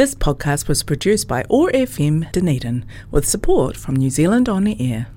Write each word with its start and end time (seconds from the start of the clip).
This 0.00 0.14
podcast 0.14 0.66
was 0.66 0.82
produced 0.82 1.28
by 1.28 1.44
OAR 1.50 1.70
FM 1.72 2.32
Dunedin 2.32 2.86
with 3.10 3.28
support 3.28 3.76
from 3.76 3.96
New 3.96 4.08
Zealand 4.08 4.48
On 4.48 4.64
the 4.64 4.74
Air. 4.80 5.08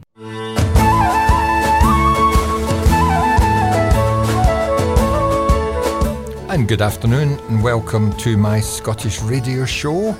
And 6.50 6.68
good 6.68 6.82
afternoon, 6.82 7.40
and 7.48 7.64
welcome 7.64 8.12
to 8.18 8.36
my 8.36 8.60
Scottish 8.60 9.22
radio 9.22 9.64
show, 9.64 10.18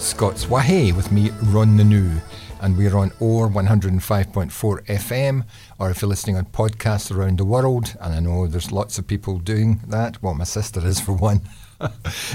Scots 0.00 0.50
Wahey, 0.50 0.90
with 0.90 1.12
me, 1.12 1.30
Ron 1.44 1.76
New. 1.76 2.20
And 2.62 2.76
we're 2.76 2.96
on 2.96 3.12
OR 3.20 3.48
105.4 3.48 4.50
FM, 4.86 5.44
or 5.78 5.92
if 5.92 6.02
you're 6.02 6.08
listening 6.08 6.36
on 6.36 6.46
podcasts 6.46 7.16
around 7.16 7.38
the 7.38 7.44
world, 7.44 7.94
and 8.00 8.12
I 8.12 8.18
know 8.18 8.48
there's 8.48 8.72
lots 8.72 8.98
of 8.98 9.06
people 9.06 9.38
doing 9.38 9.82
that, 9.86 10.20
well, 10.20 10.34
my 10.34 10.42
sister 10.42 10.84
is 10.84 10.98
for 10.98 11.12
one, 11.12 11.42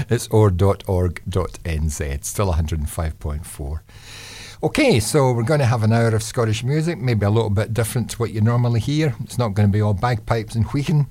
it's 0.08 0.28
or.org.nz, 0.28 2.24
still 2.24 2.52
105.4. 2.52 3.80
Okay, 4.62 5.00
so 5.00 5.32
we're 5.32 5.42
going 5.42 5.60
to 5.60 5.66
have 5.66 5.82
an 5.82 5.92
hour 5.92 6.08
of 6.08 6.22
Scottish 6.22 6.62
music, 6.62 6.98
maybe 6.98 7.24
a 7.24 7.30
little 7.30 7.48
bit 7.48 7.72
different 7.72 8.10
to 8.10 8.18
what 8.18 8.30
you 8.30 8.42
normally 8.42 8.78
hear. 8.78 9.14
It's 9.20 9.38
not 9.38 9.54
going 9.54 9.66
to 9.66 9.72
be 9.72 9.80
all 9.80 9.94
bagpipes 9.94 10.54
and 10.54 10.66
wheeking. 10.66 11.08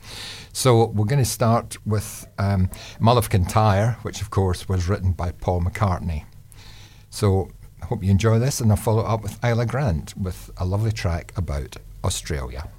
So 0.53 0.85
we're 0.85 1.05
going 1.05 1.23
to 1.23 1.25
start 1.25 1.75
with 1.83 2.27
um, 2.37 2.69
Mull 2.99 3.17
of 3.17 3.31
Kintyre, 3.31 3.97
which 4.03 4.21
of 4.21 4.29
course 4.29 4.69
was 4.69 4.87
written 4.87 5.13
by 5.13 5.31
Paul 5.31 5.61
McCartney. 5.61 6.25
So 7.09 7.49
I 7.81 7.87
hope 7.87 8.03
you 8.03 8.11
enjoy 8.11 8.37
this, 8.37 8.61
and 8.61 8.69
I'll 8.69 8.77
follow 8.77 9.03
up 9.03 9.23
with 9.23 9.43
Isla 9.43 9.65
Grant 9.65 10.15
with 10.15 10.51
a 10.57 10.65
lovely 10.65 10.91
track 10.91 11.33
about 11.35 11.77
Australia. 12.03 12.69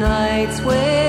nights 0.00 0.62
way. 0.62 0.99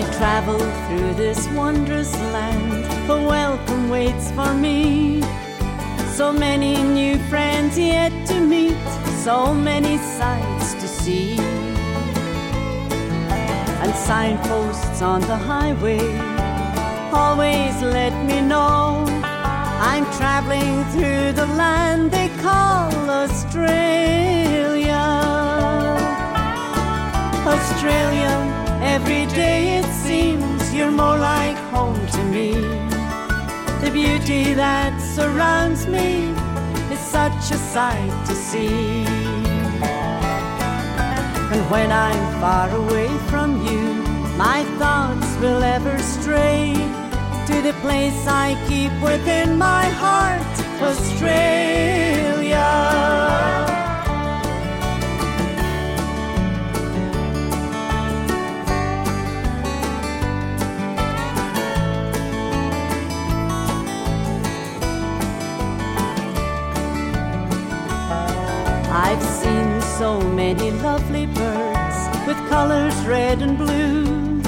Travel 0.00 0.58
through 0.86 1.12
this 1.14 1.46
wondrous 1.48 2.14
land, 2.32 3.10
a 3.10 3.26
welcome 3.28 3.90
waits 3.90 4.30
for 4.30 4.54
me. 4.54 5.20
So 6.16 6.32
many 6.32 6.82
new 6.82 7.18
friends 7.28 7.78
yet 7.78 8.12
to 8.28 8.40
meet, 8.40 8.86
so 9.22 9.52
many 9.52 9.98
sights 9.98 10.72
to 10.74 10.88
see. 10.88 11.36
And 13.82 13.94
signposts 13.94 15.02
on 15.02 15.20
the 15.20 15.36
highway 15.36 16.00
always 17.12 17.74
let 17.82 18.14
me 18.24 18.40
know 18.40 19.04
I'm 19.84 20.06
traveling 20.16 20.84
through 20.92 21.32
the 21.32 21.46
land 21.54 22.12
they 22.12 22.30
call 22.40 22.90
Australia. 23.10 25.02
Australia, 27.44 28.51
every 28.82 29.26
day 29.26 29.78
it 29.78 29.86
seems 29.86 30.74
you're 30.74 30.90
more 30.90 31.18
like 31.18 31.56
home 31.70 32.06
to 32.08 32.22
me. 32.24 32.52
The 33.82 33.90
beauty 33.92 34.54
that 34.54 35.00
surrounds 35.00 35.86
me 35.86 36.30
is 36.92 36.98
such 36.98 37.50
a 37.50 37.58
sight 37.74 38.26
to 38.26 38.34
see. 38.34 39.04
And 41.52 41.70
when 41.70 41.92
I'm 41.92 42.40
far 42.40 42.70
away 42.70 43.08
from 43.30 43.64
you, 43.66 43.82
my 44.36 44.64
thoughts 44.78 45.36
will 45.40 45.62
ever 45.62 45.98
stray 45.98 46.74
to 47.46 47.62
the 47.62 47.74
place 47.80 48.26
I 48.26 48.56
keep 48.68 48.92
within 49.02 49.58
my 49.58 49.84
heart, 50.02 50.42
Australia. 50.80 52.22
So 70.02 70.20
many 70.20 70.72
lovely 70.88 71.26
birds 71.26 71.98
with 72.26 72.36
colors 72.48 72.96
red 73.06 73.40
and 73.40 73.56
blue, 73.56 74.42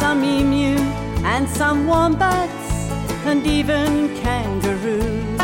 some 0.00 0.24
emu 0.24 0.76
and 1.34 1.48
some 1.48 1.86
wombats 1.86 2.66
and 3.30 3.46
even 3.46 3.90
kangaroos. 4.24 5.40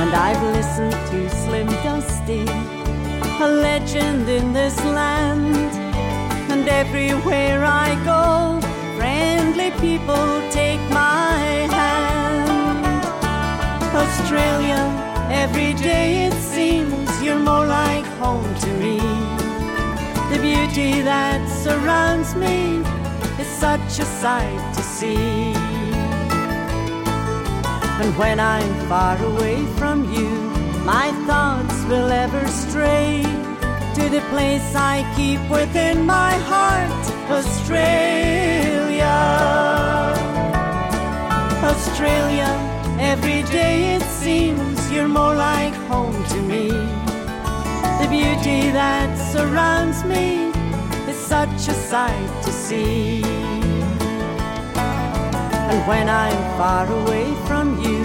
And 0.00 0.10
I've 0.26 0.42
listened 0.56 1.00
to 1.12 1.18
Slim 1.42 1.70
Dusty, 1.84 2.46
a 3.46 3.48
legend 3.68 4.26
in 4.30 4.54
this 4.54 4.76
land. 4.98 5.72
And 6.52 6.66
everywhere 6.66 7.62
I 7.62 7.88
go, 8.12 8.22
friendly 8.96 9.70
people 9.86 10.28
take 10.50 10.80
my 10.88 11.36
hand. 11.76 13.04
Australia 14.02 15.08
Every 15.30 15.74
day 15.74 16.24
it 16.24 16.32
seems 16.32 17.07
you're 17.22 17.38
more 17.38 17.66
like 17.66 18.04
home 18.22 18.54
to 18.64 18.70
me. 18.74 18.98
The 20.32 20.38
beauty 20.40 21.00
that 21.02 21.40
surrounds 21.48 22.34
me 22.34 22.82
is 23.40 23.48
such 23.48 23.98
a 23.98 24.04
sight 24.04 24.74
to 24.74 24.82
see. 24.82 25.52
And 28.00 28.16
when 28.16 28.38
I'm 28.38 28.74
far 28.88 29.16
away 29.22 29.64
from 29.78 30.12
you, 30.14 30.30
my 30.84 31.10
thoughts 31.26 31.82
will 31.84 32.10
ever 32.10 32.46
stray 32.48 33.22
to 33.96 34.08
the 34.08 34.22
place 34.30 34.74
I 34.74 34.96
keep 35.16 35.40
within 35.50 36.06
my 36.06 36.34
heart, 36.52 37.04
Australia. 37.30 38.68
Australia, 41.72 42.50
every 43.00 43.42
day 43.50 43.96
it 43.96 44.02
seems 44.02 44.92
you're 44.92 45.08
more 45.08 45.34
like 45.34 45.74
home 45.90 46.24
to 46.32 46.40
me. 46.42 46.97
The 48.00 48.06
beauty 48.08 48.70
that 48.70 49.10
surrounds 49.32 50.04
me 50.04 50.52
is 51.10 51.16
such 51.16 51.66
a 51.66 51.74
sight 51.74 52.42
to 52.44 52.52
see. 52.52 53.22
And 55.70 55.86
when 55.88 56.08
I'm 56.08 56.40
far 56.56 56.86
away 56.86 57.34
from 57.48 57.82
you, 57.82 57.98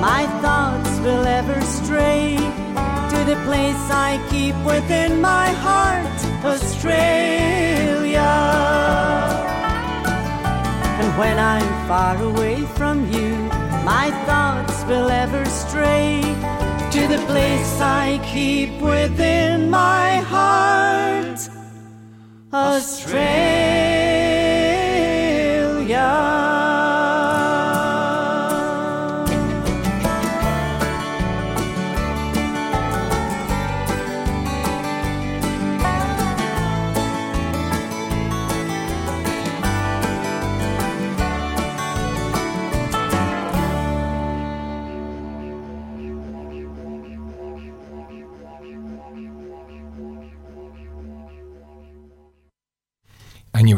my 0.00 0.26
thoughts 0.40 0.98
will 1.00 1.26
ever 1.26 1.60
stray 1.60 2.36
to 3.12 3.18
the 3.30 3.38
place 3.44 3.84
I 3.90 4.18
keep 4.30 4.56
within 4.64 5.20
my 5.20 5.50
heart, 5.66 6.18
Australia. 6.42 8.20
And 11.00 11.18
when 11.18 11.38
I'm 11.38 11.86
far 11.86 12.16
away 12.22 12.62
from 12.78 12.96
you, 13.12 13.36
my 13.84 14.10
thoughts 14.24 14.84
will 14.84 15.10
ever 15.10 15.44
stray 15.44 16.22
the 17.06 17.18
place 17.26 17.80
I 17.80 18.18
keep 18.32 18.80
within 18.80 19.68
my 19.68 20.16
heart, 20.32 21.48
Australia. 22.52 23.24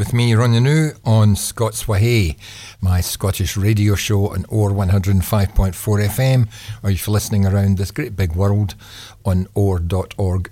With 0.07 0.15
me, 0.15 0.35
Ron 0.35 0.53
New, 0.63 0.93
on 1.05 1.35
Scots 1.35 1.89
Wha 1.89 1.97
Hae, 1.97 2.37
my 2.81 3.01
Scottish 3.01 3.57
radio 3.57 3.97
show 3.97 4.29
on 4.29 4.45
OR 4.49 4.71
105.4 4.71 5.75
FM, 5.75 6.49
or 6.85 6.91
if 6.91 7.07
you're 7.07 7.13
listening 7.13 7.45
around 7.45 7.77
this 7.77 7.91
great 7.91 8.15
big 8.15 8.37
world 8.37 8.77
on 9.25 9.49
oar.org.nz. 9.57 10.45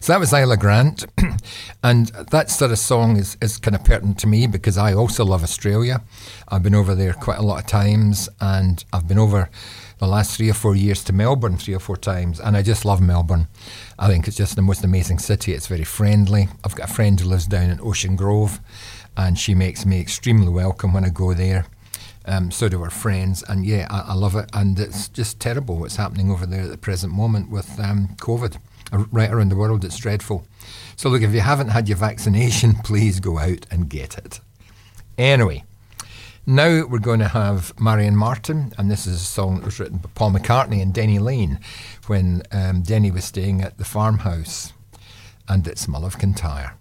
So 0.00 0.12
that 0.12 0.20
was 0.20 0.32
Isla 0.32 0.56
Grant, 0.56 1.04
and 1.82 2.06
that 2.30 2.50
sort 2.50 2.70
of 2.70 2.78
song 2.78 3.18
is, 3.18 3.36
is 3.42 3.58
kind 3.58 3.74
of 3.74 3.84
pertinent 3.84 4.18
to 4.20 4.26
me 4.26 4.46
because 4.46 4.78
I 4.78 4.94
also 4.94 5.22
love 5.24 5.42
Australia. 5.42 6.00
I've 6.48 6.62
been 6.62 6.74
over 6.74 6.94
there 6.94 7.12
quite 7.12 7.38
a 7.38 7.42
lot 7.42 7.60
of 7.60 7.66
times, 7.66 8.30
and 8.40 8.82
I've 8.90 9.06
been 9.06 9.18
over 9.18 9.50
the 9.98 10.06
last 10.06 10.36
three 10.36 10.50
or 10.50 10.54
four 10.54 10.74
years 10.74 11.04
to 11.04 11.12
Melbourne 11.12 11.56
three 11.56 11.74
or 11.74 11.80
four 11.80 11.96
times, 11.96 12.40
and 12.40 12.56
I 12.56 12.62
just 12.62 12.84
love 12.84 13.00
Melbourne. 13.00 13.48
I 13.98 14.08
think 14.08 14.26
it's 14.26 14.36
just 14.36 14.56
the 14.56 14.62
most 14.62 14.84
amazing 14.84 15.18
city. 15.18 15.52
It's 15.52 15.66
very 15.66 15.84
friendly. 15.84 16.48
I've 16.64 16.74
got 16.74 16.90
a 16.90 16.92
friend 16.92 17.18
who 17.18 17.28
lives 17.28 17.46
down 17.46 17.70
in 17.70 17.80
Ocean 17.80 18.16
Grove, 18.16 18.60
and 19.16 19.38
she 19.38 19.54
makes 19.54 19.86
me 19.86 20.00
extremely 20.00 20.48
welcome 20.48 20.92
when 20.92 21.04
I 21.04 21.10
go 21.10 21.34
there. 21.34 21.66
Um, 22.26 22.50
so 22.50 22.68
do 22.68 22.82
our 22.82 22.90
friends, 22.90 23.44
and 23.48 23.66
yeah, 23.66 23.86
I, 23.90 24.12
I, 24.12 24.14
love 24.14 24.34
it. 24.34 24.48
And 24.54 24.78
it's 24.78 25.08
just 25.08 25.40
terrible 25.40 25.78
what's 25.78 25.96
happening 25.96 26.30
over 26.30 26.46
there 26.46 26.62
at 26.62 26.70
the 26.70 26.78
present 26.78 27.12
moment 27.12 27.50
with 27.50 27.78
um, 27.78 28.08
COVID. 28.16 28.56
Right 28.92 29.30
around 29.30 29.50
the 29.50 29.56
world, 29.56 29.84
it's 29.84 29.98
dreadful. 29.98 30.46
So, 30.96 31.08
look, 31.08 31.22
if 31.22 31.34
you 31.34 31.40
haven't 31.40 31.68
had 31.68 31.88
your 31.88 31.98
vaccination, 31.98 32.74
please 32.84 33.20
go 33.20 33.38
out 33.38 33.66
and 33.70 33.88
get 33.90 34.16
it. 34.16 34.40
Anyway, 35.18 35.64
now 36.46 36.86
we're 36.86 36.98
going 36.98 37.20
to 37.20 37.28
have 37.28 37.78
Marion 37.80 38.16
Martin, 38.16 38.72
and 38.76 38.90
this 38.90 39.06
is 39.06 39.22
a 39.22 39.24
song 39.24 39.56
that 39.56 39.64
was 39.64 39.80
written 39.80 39.98
by 39.98 40.10
Paul 40.14 40.32
McCartney 40.32 40.82
and 40.82 40.92
Denny 40.92 41.18
Lane 41.18 41.58
when 42.06 42.42
um, 42.52 42.82
Denny 42.82 43.10
was 43.10 43.24
staying 43.24 43.62
at 43.62 43.78
the 43.78 43.84
farmhouse, 43.84 44.72
and 45.48 45.66
it's 45.66 45.88
Mull 45.88 46.04
of 46.04 46.18
Kintyre. 46.18 46.74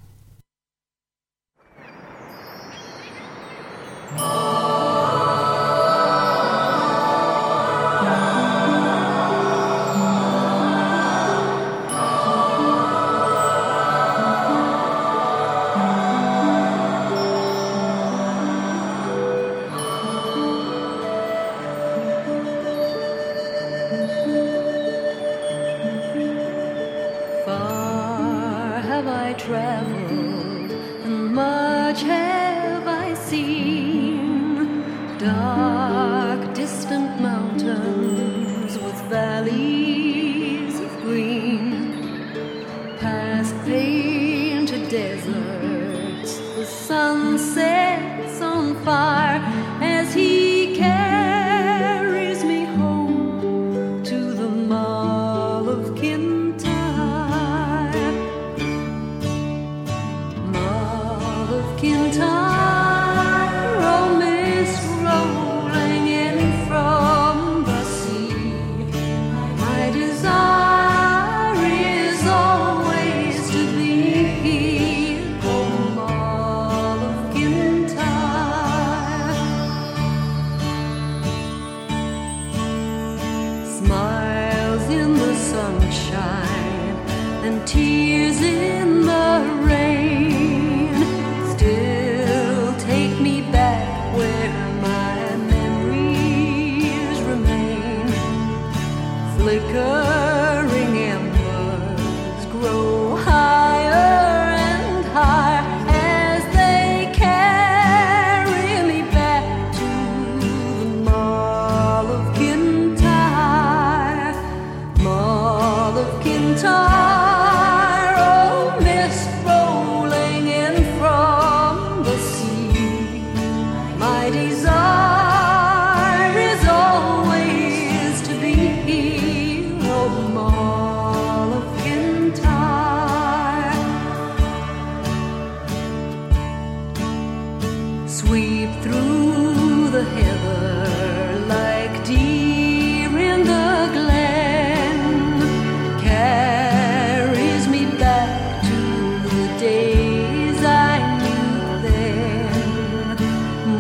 Tire. 4.15 4.72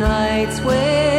Mull 0.03 0.11
of 0.11 1.12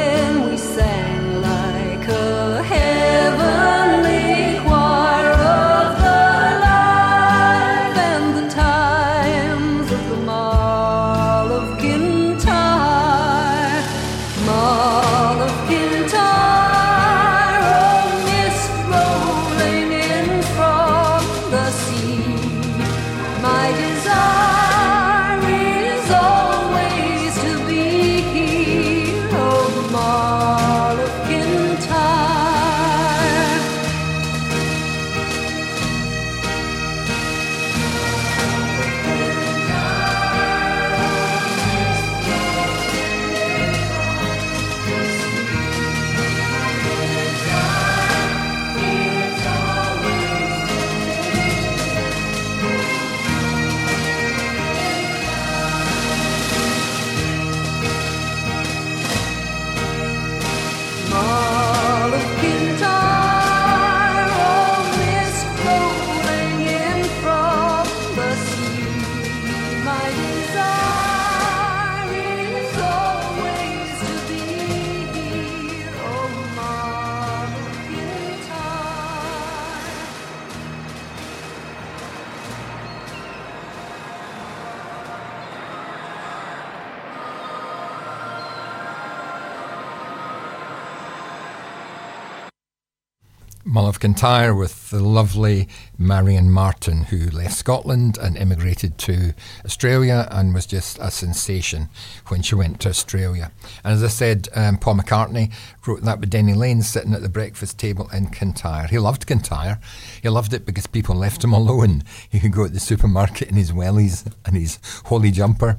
Kintyre 94.25 94.55
with 94.55 94.89
the 94.89 95.03
lovely 95.03 95.69
Marion 95.99 96.51
Martin, 96.51 97.05
who 97.05 97.29
left 97.29 97.53
Scotland 97.53 98.17
and 98.17 98.39
immigrated 98.39 98.97
to 98.97 99.35
Australia 99.67 100.27
and 100.31 100.55
was 100.55 100.65
just 100.65 100.99
a 100.99 101.11
sensation 101.11 101.91
when 102.29 102.41
she 102.41 102.55
went 102.55 102.81
to 102.81 102.89
Australia. 102.89 103.53
And 103.85 103.93
as 103.93 104.03
I 104.03 104.09
said, 104.09 104.49
um, 104.55 104.79
Paul 104.79 104.95
McCartney 104.95 105.53
wrote 105.87 106.01
that 106.05 106.21
with 106.21 106.31
Denny 106.31 106.55
Lane 106.55 106.81
sitting 106.81 107.13
at 107.13 107.21
the 107.21 107.29
breakfast 107.29 107.79
table 107.79 108.09
in 108.15 108.31
Kintyre. 108.31 108.87
He 108.87 108.99
loved 108.99 109.27
Kintyre. 109.27 109.79
He 110.23 110.31
loved 110.31 110.55
it 110.55 110.65
because 110.65 110.87
people 110.87 111.15
left 111.15 111.45
him 111.45 111.53
alone. 111.53 112.03
He 112.31 112.41
could 112.41 112.53
go 112.53 112.67
to 112.67 112.73
the 112.73 112.81
supermarket 112.81 113.49
in 113.49 113.57
his 113.57 113.73
wellies 113.73 114.27
and 114.47 114.57
his 114.57 114.79
holey 115.05 115.33
jumper. 115.33 115.77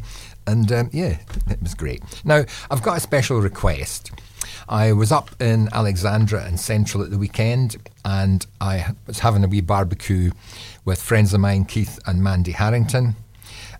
And 0.48 0.72
um, 0.72 0.90
yeah, 0.94 1.18
it 1.50 1.62
was 1.62 1.74
great. 1.74 2.04
Now, 2.24 2.46
I've 2.70 2.84
got 2.84 2.98
a 2.98 3.02
special 3.02 3.42
request. 3.42 4.12
I 4.68 4.94
was 4.94 5.12
up 5.12 5.40
in 5.42 5.70
Alexandra 5.72 6.44
and 6.44 6.60
Central 6.60 7.04
at 7.04 7.12
the 7.12 7.18
weekend, 7.18 7.78
and 8.04 8.46
I 8.62 8.94
was 9.08 9.20
having 9.20 9.44
a 9.44 9.48
wee 9.48 9.62
barbecue 9.62 10.32
with 10.84 11.02
friends 11.02 11.34
of 11.34 11.40
mine, 11.40 11.66
Keith 11.66 12.00
and 12.06 12.24
Mandy 12.24 12.52
Harrington. 12.52 13.16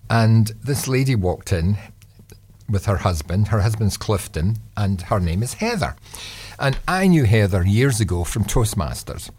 And 0.10 0.48
this 0.64 0.88
lady 0.88 1.16
walked 1.16 1.52
in 1.52 1.78
with 2.70 2.86
her 2.86 2.98
husband. 2.98 3.48
Her 3.48 3.62
husband's 3.62 3.98
Clifton, 3.98 4.58
and 4.78 5.02
her 5.04 5.20
name 5.20 5.44
is 5.44 5.56
Heather. 5.56 5.96
And 6.60 6.78
I 6.88 7.08
knew 7.08 7.26
Heather 7.26 7.66
years 7.66 8.00
ago 8.00 8.24
from 8.24 8.44
Toastmasters. 8.46 9.30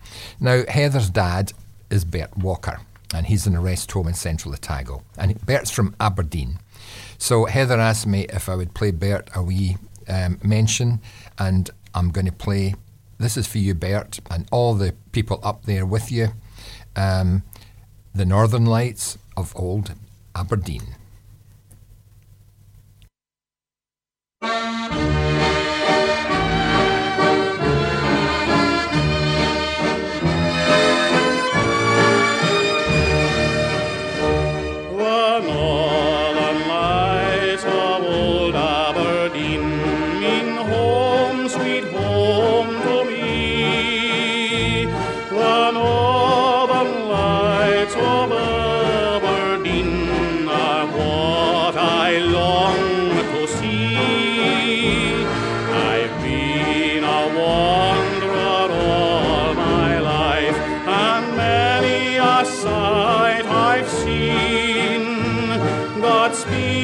Now, 0.41 0.65
Heather's 0.69 1.11
dad 1.11 1.53
is 1.91 2.05
Bert 2.05 2.37
Walker, 2.37 2.81
and 3.15 3.27
he's 3.27 3.47
in 3.47 3.55
a 3.55 3.61
rest 3.61 3.91
home 3.93 4.09
in 4.09 4.15
central 4.15 4.53
Otago. 4.53 5.03
And 5.17 5.41
Bert's 5.47 5.71
from 5.71 5.95
Aberdeen. 6.01 6.59
So 7.19 7.47
Heather 7.47 7.79
asked 7.79 8.07
me 8.07 8.27
if 8.29 8.49
I 8.49 8.55
would 8.55 8.75
play 8.75 8.91
Bert 8.91 9.29
a 9.35 9.43
wee 9.43 9.77
um, 10.09 10.39
mention 10.43 11.01
and 11.39 11.71
I'm 11.95 12.11
going 12.11 12.27
to 12.27 12.33
play. 12.33 12.75
This 13.19 13.37
is 13.37 13.47
for 13.47 13.59
you, 13.59 13.75
Bert, 13.75 14.21
and 14.31 14.47
all 14.53 14.75
the 14.75 14.95
people 15.13 15.41
up 15.43 15.65
there 15.65 15.87
with 15.87 16.13
you. 16.13 16.29
Um, 16.95 17.43
the 18.15 18.27
Northern 18.27 18.67
Lights 18.67 19.19
of 19.37 19.55
Old 19.57 19.93
Aberdeen. 20.35 20.95
not 66.07 66.37
speed. 66.37 66.76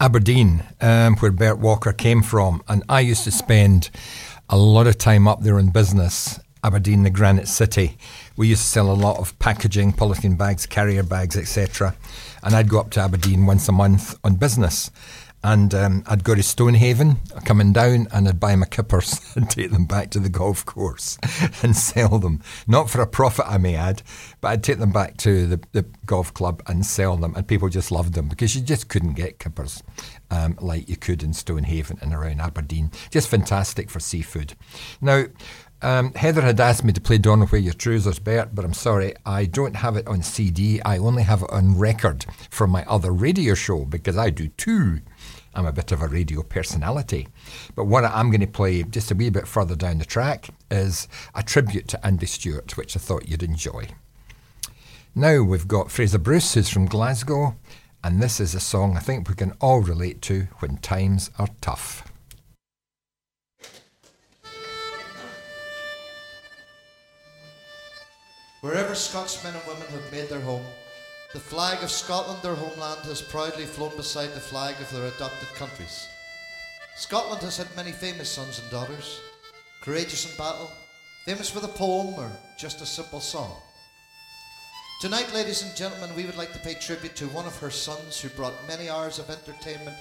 Aberdeen, 0.00 0.64
um, 0.80 1.16
where 1.16 1.30
Bert 1.30 1.58
Walker 1.58 1.92
came 1.92 2.22
from, 2.22 2.62
and 2.66 2.82
I 2.88 3.00
used 3.00 3.24
to 3.24 3.30
spend 3.30 3.90
a 4.48 4.56
lot 4.56 4.86
of 4.86 4.96
time 4.96 5.28
up 5.28 5.42
there 5.42 5.58
in 5.58 5.70
business. 5.70 6.40
Aberdeen, 6.64 7.02
the 7.02 7.10
Granite 7.10 7.48
City. 7.48 7.98
We 8.34 8.48
used 8.48 8.62
to 8.62 8.68
sell 8.68 8.90
a 8.90 8.94
lot 8.94 9.18
of 9.18 9.38
packaging, 9.38 9.92
polythene 9.92 10.38
bags, 10.38 10.64
carrier 10.64 11.02
bags, 11.02 11.36
etc. 11.36 11.94
And 12.42 12.54
I'd 12.54 12.70
go 12.70 12.80
up 12.80 12.90
to 12.92 13.00
Aberdeen 13.00 13.44
once 13.44 13.68
a 13.68 13.72
month 13.72 14.18
on 14.24 14.36
business. 14.36 14.90
And 15.42 15.74
um, 15.74 16.02
I'd 16.06 16.24
go 16.24 16.34
to 16.34 16.42
Stonehaven 16.42 17.16
coming 17.44 17.72
down 17.72 18.08
and 18.12 18.28
I'd 18.28 18.38
buy 18.38 18.54
my 18.56 18.66
kippers 18.66 19.20
and 19.36 19.48
take 19.48 19.70
them 19.70 19.86
back 19.86 20.10
to 20.10 20.20
the 20.20 20.28
golf 20.28 20.66
course 20.66 21.18
and 21.62 21.74
sell 21.74 22.18
them. 22.18 22.42
Not 22.66 22.90
for 22.90 23.00
a 23.00 23.06
profit, 23.06 23.46
I 23.48 23.58
may 23.58 23.74
add, 23.74 24.02
but 24.40 24.48
I'd 24.48 24.64
take 24.64 24.78
them 24.78 24.92
back 24.92 25.16
to 25.18 25.46
the, 25.46 25.60
the 25.72 25.86
golf 26.04 26.34
club 26.34 26.62
and 26.66 26.84
sell 26.84 27.16
them. 27.16 27.34
And 27.34 27.48
people 27.48 27.68
just 27.68 27.90
loved 27.90 28.14
them 28.14 28.28
because 28.28 28.54
you 28.54 28.60
just 28.60 28.88
couldn't 28.88 29.14
get 29.14 29.38
kippers 29.38 29.82
um, 30.30 30.58
like 30.60 30.88
you 30.88 30.96
could 30.96 31.22
in 31.22 31.32
Stonehaven 31.32 31.98
and 32.02 32.12
around 32.12 32.40
Aberdeen. 32.40 32.90
Just 33.10 33.28
fantastic 33.28 33.88
for 33.88 34.00
seafood. 34.00 34.54
Now, 35.00 35.24
um, 35.82 36.12
Heather 36.12 36.42
had 36.42 36.60
asked 36.60 36.84
me 36.84 36.92
to 36.92 37.00
play 37.00 37.16
Don't 37.16 37.50
Your 37.52 37.72
Trousers, 37.72 38.18
Bert, 38.18 38.54
but 38.54 38.64
I'm 38.64 38.74
sorry, 38.74 39.14
I 39.24 39.46
don't 39.46 39.76
have 39.76 39.96
it 39.96 40.06
on 40.06 40.22
CD. 40.22 40.80
I 40.82 40.98
only 40.98 41.22
have 41.22 41.42
it 41.42 41.50
on 41.50 41.78
record 41.78 42.26
from 42.50 42.70
my 42.70 42.84
other 42.84 43.12
radio 43.12 43.54
show 43.54 43.86
because 43.86 44.18
I 44.18 44.28
do 44.28 44.48
two. 44.48 45.00
I'm 45.54 45.66
a 45.66 45.72
bit 45.72 45.92
of 45.92 46.02
a 46.02 46.08
radio 46.08 46.42
personality. 46.42 47.28
But 47.74 47.86
what 47.86 48.04
I'm 48.04 48.30
going 48.30 48.40
to 48.40 48.46
play 48.46 48.82
just 48.82 49.10
a 49.10 49.14
wee 49.14 49.30
bit 49.30 49.48
further 49.48 49.74
down 49.74 49.98
the 49.98 50.04
track 50.04 50.50
is 50.70 51.08
a 51.34 51.42
tribute 51.42 51.88
to 51.88 52.06
Andy 52.06 52.26
Stewart, 52.26 52.76
which 52.76 52.96
I 52.96 53.00
thought 53.00 53.28
you'd 53.28 53.42
enjoy. 53.42 53.88
Now 55.14 55.42
we've 55.42 55.66
got 55.66 55.90
Fraser 55.90 56.18
Bruce, 56.18 56.54
who's 56.54 56.68
from 56.68 56.86
Glasgow, 56.86 57.56
and 58.04 58.22
this 58.22 58.38
is 58.38 58.54
a 58.54 58.60
song 58.60 58.96
I 58.96 59.00
think 59.00 59.28
we 59.28 59.34
can 59.34 59.54
all 59.60 59.80
relate 59.80 60.22
to 60.22 60.46
when 60.60 60.76
times 60.78 61.30
are 61.38 61.48
tough. 61.60 62.04
Wherever 68.60 68.94
Scotsmen 68.94 69.54
and 69.54 69.66
women 69.66 69.88
have 69.88 70.12
made 70.12 70.28
their 70.28 70.40
home, 70.40 70.64
the 71.32 71.40
flag 71.40 71.82
of 71.82 71.90
Scotland, 71.90 72.42
their 72.42 72.54
homeland, 72.54 73.00
has 73.04 73.22
proudly 73.22 73.64
flown 73.64 73.96
beside 73.96 74.30
the 74.34 74.40
flag 74.40 74.74
of 74.80 74.90
their 74.90 75.06
adopted 75.06 75.48
countries. 75.54 76.08
Scotland 76.96 77.40
has 77.42 77.56
had 77.56 77.74
many 77.76 77.92
famous 77.92 78.28
sons 78.28 78.58
and 78.58 78.70
daughters, 78.70 79.20
courageous 79.80 80.30
in 80.30 80.36
battle, 80.36 80.70
famous 81.24 81.48
for 81.48 81.64
a 81.64 81.68
poem 81.68 82.14
or 82.14 82.30
just 82.58 82.80
a 82.80 82.86
simple 82.86 83.20
song. 83.20 83.52
Tonight, 85.00 85.32
ladies 85.32 85.62
and 85.62 85.74
gentlemen, 85.76 86.14
we 86.16 86.24
would 86.24 86.36
like 86.36 86.52
to 86.52 86.58
pay 86.58 86.74
tribute 86.74 87.16
to 87.16 87.28
one 87.28 87.46
of 87.46 87.56
her 87.58 87.70
sons 87.70 88.20
who 88.20 88.28
brought 88.30 88.66
many 88.66 88.90
hours 88.90 89.18
of 89.18 89.30
entertainment 89.30 89.96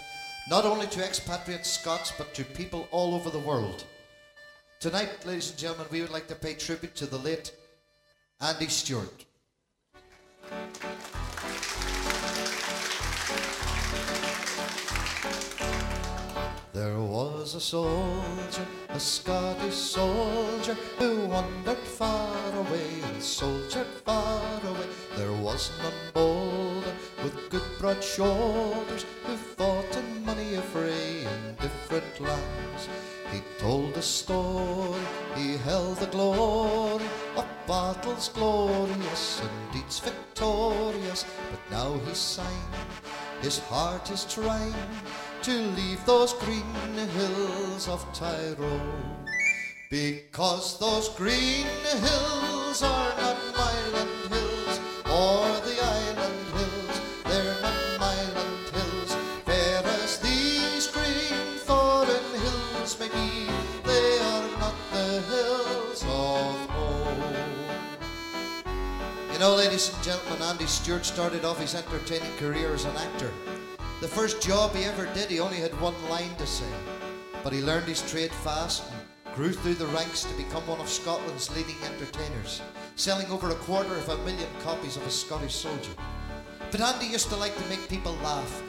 not 0.49 0.65
only 0.65 0.87
to 0.87 1.05
expatriate 1.05 1.65
Scots 1.65 2.11
but 2.17 2.33
to 2.33 2.43
people 2.43 2.87
all 2.91 3.13
over 3.13 3.29
the 3.29 3.39
world. 3.39 3.83
Tonight, 4.79 5.25
ladies 5.25 5.51
and 5.51 5.59
gentlemen, 5.59 5.87
we 5.91 6.01
would 6.01 6.09
like 6.09 6.27
to 6.27 6.35
pay 6.35 6.55
tribute 6.55 6.95
to 6.95 7.05
the 7.05 7.19
late 7.19 7.51
Andy 8.41 8.67
Stewart. 8.67 9.25
There 16.79 17.01
was 17.01 17.55
a 17.55 17.59
soldier, 17.59 18.65
a 18.87 18.99
Scottish 19.01 19.75
soldier, 19.75 20.77
who 20.97 21.25
wandered 21.25 21.77
far 21.77 22.55
away 22.55 23.01
and 23.03 23.21
soldiered 23.21 23.85
far 24.05 24.61
away. 24.63 24.87
There 25.17 25.33
was 25.33 25.71
none 25.83 26.01
bolder, 26.13 26.93
with 27.21 27.49
good 27.49 27.67
broad 27.79 28.01
shoulders, 28.01 29.05
who 29.25 29.35
fought 29.35 29.93
in 29.97 30.25
many 30.25 30.55
a 30.55 30.61
fray 30.61 31.25
in 31.25 31.55
different 31.59 32.17
lands. 32.21 32.87
He 33.33 33.41
told 33.57 33.97
a 33.97 34.01
story, 34.01 35.03
he 35.35 35.57
held 35.57 35.97
the 35.97 36.07
glory 36.07 37.09
of 37.35 37.45
battles 37.67 38.29
glorious 38.29 39.41
and 39.41 39.73
deeds 39.73 39.99
victorious. 39.99 41.25
But 41.51 41.71
now 41.71 41.99
he's 42.05 42.17
signed, 42.17 42.75
his 43.41 43.59
heart 43.59 44.09
is 44.11 44.23
trying 44.23 44.73
to 45.43 45.51
leave 45.51 46.05
those 46.05 46.33
green 46.33 46.63
hills 47.15 47.87
of 47.87 48.05
Tyrol. 48.13 48.81
Because 49.89 50.77
those 50.79 51.09
green 51.09 51.65
hills 51.83 52.83
are 52.83 53.13
not 53.17 53.37
Myland 53.55 54.27
hills 54.29 54.79
or 55.05 55.47
the 55.65 55.77
island 55.81 56.47
hills, 56.53 57.01
they're 57.25 57.61
not 57.61 57.73
Myland 57.99 58.69
hills. 58.69 59.15
Fair 59.45 59.81
as 59.85 60.19
these 60.19 60.87
green 60.87 61.57
foreign 61.65 62.29
hills 62.41 62.99
may 62.99 63.07
be, 63.07 63.47
they 63.85 64.19
are 64.19 64.59
not 64.59 64.75
the 64.91 65.21
hills 65.21 66.03
of 66.03 66.69
home. 66.69 67.33
You 69.31 69.39
know, 69.39 69.55
ladies 69.55 69.93
and 69.93 70.03
gentlemen, 70.03 70.41
Andy 70.41 70.67
Stewart 70.67 71.05
started 71.05 71.45
off 71.45 71.59
his 71.59 71.75
entertaining 71.75 72.35
career 72.37 72.73
as 72.73 72.83
an 72.83 72.97
actor. 72.97 73.31
The 74.09 74.15
first 74.15 74.41
job 74.41 74.73
he 74.73 74.85
ever 74.85 75.05
did, 75.13 75.29
he 75.29 75.39
only 75.39 75.57
had 75.57 75.79
one 75.79 75.93
line 76.09 76.35
to 76.37 76.47
say. 76.47 76.65
But 77.43 77.53
he 77.53 77.61
learned 77.61 77.85
his 77.85 78.01
trade 78.11 78.31
fast 78.31 78.81
and 78.91 79.35
grew 79.35 79.53
through 79.53 79.75
the 79.75 79.85
ranks 79.85 80.23
to 80.23 80.33
become 80.33 80.65
one 80.65 80.79
of 80.79 80.89
Scotland's 80.89 81.55
leading 81.55 81.75
entertainers, 81.83 82.63
selling 82.95 83.27
over 83.27 83.51
a 83.51 83.55
quarter 83.69 83.95
of 83.95 84.09
a 84.09 84.17
million 84.25 84.49
copies 84.61 84.97
of 84.97 85.05
a 85.05 85.11
Scottish 85.11 85.53
soldier. 85.53 85.91
But 86.71 86.81
Andy 86.81 87.05
used 87.05 87.29
to 87.29 87.35
like 87.35 87.55
to 87.55 87.69
make 87.69 87.87
people 87.87 88.13
laugh 88.23 88.63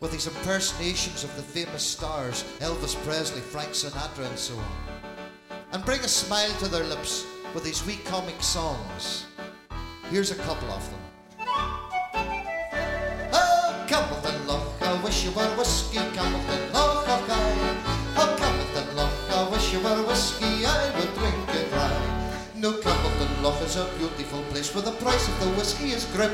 with 0.00 0.12
his 0.12 0.28
impersonations 0.28 1.24
of 1.24 1.34
the 1.34 1.42
famous 1.42 1.82
stars 1.82 2.44
Elvis 2.60 2.94
Presley, 3.04 3.40
Frank 3.40 3.70
Sinatra, 3.70 4.28
and 4.28 4.38
so 4.38 4.54
on, 4.54 5.56
and 5.72 5.84
bring 5.84 6.02
a 6.02 6.08
smile 6.08 6.52
to 6.60 6.68
their 6.68 6.84
lips 6.84 7.26
with 7.52 7.66
his 7.66 7.84
wee 7.84 7.98
comic 8.04 8.40
songs. 8.40 9.26
Here's 10.08 10.30
a 10.30 10.36
couple 10.36 10.70
of 10.70 10.88
them. 10.88 11.03
Wish 15.14 15.26
you 15.26 15.30
were 15.30 15.56
whiskey, 15.56 15.98
Campbellton 16.10 16.72
Loch, 16.74 17.06
oh, 17.06 17.24
guy. 17.28 17.52
Oh, 18.18 18.34
Campbellton 18.34 18.96
Loch, 18.96 19.14
I 19.30 19.48
wish 19.48 19.72
you 19.72 19.78
were 19.78 20.02
whiskey, 20.08 20.66
I 20.66 20.90
would 20.98 21.14
drink 21.14 21.48
it 21.54 21.70
dry. 21.70 21.94
No, 22.56 22.72
Campbellton 22.72 23.30
Loch 23.40 23.62
is 23.62 23.76
a 23.76 23.86
beautiful 23.96 24.42
place 24.50 24.74
where 24.74 24.82
the 24.82 24.90
price 24.98 25.28
of 25.28 25.38
the 25.38 25.50
whiskey 25.50 25.90
is 25.92 26.04
grim. 26.06 26.32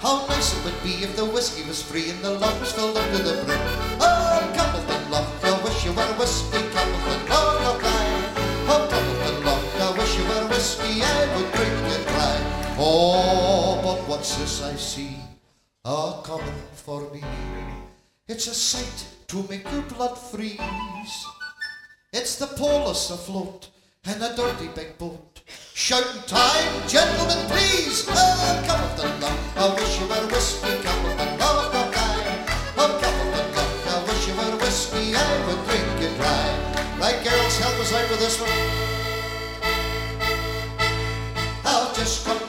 How 0.00 0.26
nice 0.28 0.56
it 0.56 0.64
would 0.64 0.82
be 0.82 1.04
if 1.04 1.14
the 1.14 1.26
whiskey 1.26 1.68
was 1.68 1.82
free 1.82 2.08
and 2.08 2.18
the 2.24 2.30
loch 2.40 2.58
was 2.58 2.72
filled 2.72 2.96
up 2.96 3.04
to 3.10 3.18
the 3.18 3.44
brim. 3.44 3.60
Oh, 4.00 4.40
Campbellton 4.56 5.10
Loch, 5.10 5.28
I 5.44 5.52
wish 5.62 5.84
you 5.84 5.92
were 5.92 6.12
whiskey, 6.16 6.62
Campbellton 6.72 7.20
Loch, 7.28 7.60
oh, 7.68 7.78
guy. 7.84 8.06
Oh, 8.72 8.80
Campbellton 8.92 9.44
Loch, 9.44 9.64
I 9.76 9.98
wish 9.98 10.16
you 10.16 10.24
were 10.24 10.48
whiskey, 10.48 11.02
I 11.04 11.20
would 11.36 11.52
drink 11.52 11.78
it 11.92 12.02
dry. 12.08 12.36
Oh, 12.80 13.78
but 13.84 14.08
what's 14.08 14.36
this 14.36 14.62
I 14.62 14.74
see? 14.76 15.16
A 15.84 16.22
coming 16.24 16.62
for 16.72 17.12
me. 17.12 17.22
It's 18.28 18.48
a 18.48 18.54
sight 18.54 19.06
to 19.28 19.46
make 19.48 19.70
your 19.70 19.82
blood 19.82 20.16
freeze. 20.16 21.26
It's 22.12 22.34
the 22.34 22.48
Polis 22.48 23.08
afloat 23.08 23.68
in 24.04 24.20
a 24.20 24.34
dirty 24.34 24.66
big 24.74 24.98
boat. 24.98 25.42
Shouting 25.74 26.22
time, 26.26 26.88
gentlemen, 26.88 27.38
please. 27.46 28.02
a 28.08 28.64
cup 28.66 28.82
of 28.82 28.96
the 28.96 29.06
Loch, 29.22 29.38
I 29.54 29.74
wish 29.78 30.00
you 30.00 30.08
were 30.08 30.26
whiskey, 30.26 30.66
A 30.66 30.82
cup 30.82 31.04
of 31.06 31.14
Campbellton 31.14 31.38
Loch, 31.38 31.70
oh, 31.72 31.90
guy. 31.94 32.18
Oh, 32.76 32.98
Campbellton 32.98 33.46
Loch, 33.54 33.94
I 33.94 34.02
wish 34.10 34.26
you 34.26 34.34
were 34.34 34.56
whiskey, 34.58 35.14
I 35.14 35.46
would 35.46 35.62
drink 35.70 36.02
it 36.02 36.16
dry. 36.18 36.46
Right, 36.98 37.22
girls, 37.22 37.58
help 37.60 37.78
us 37.78 37.92
out 37.94 38.10
with 38.10 38.18
this 38.18 38.40
one. 38.40 38.50
I'll 41.64 41.94
just 41.94 42.26
come 42.26 42.45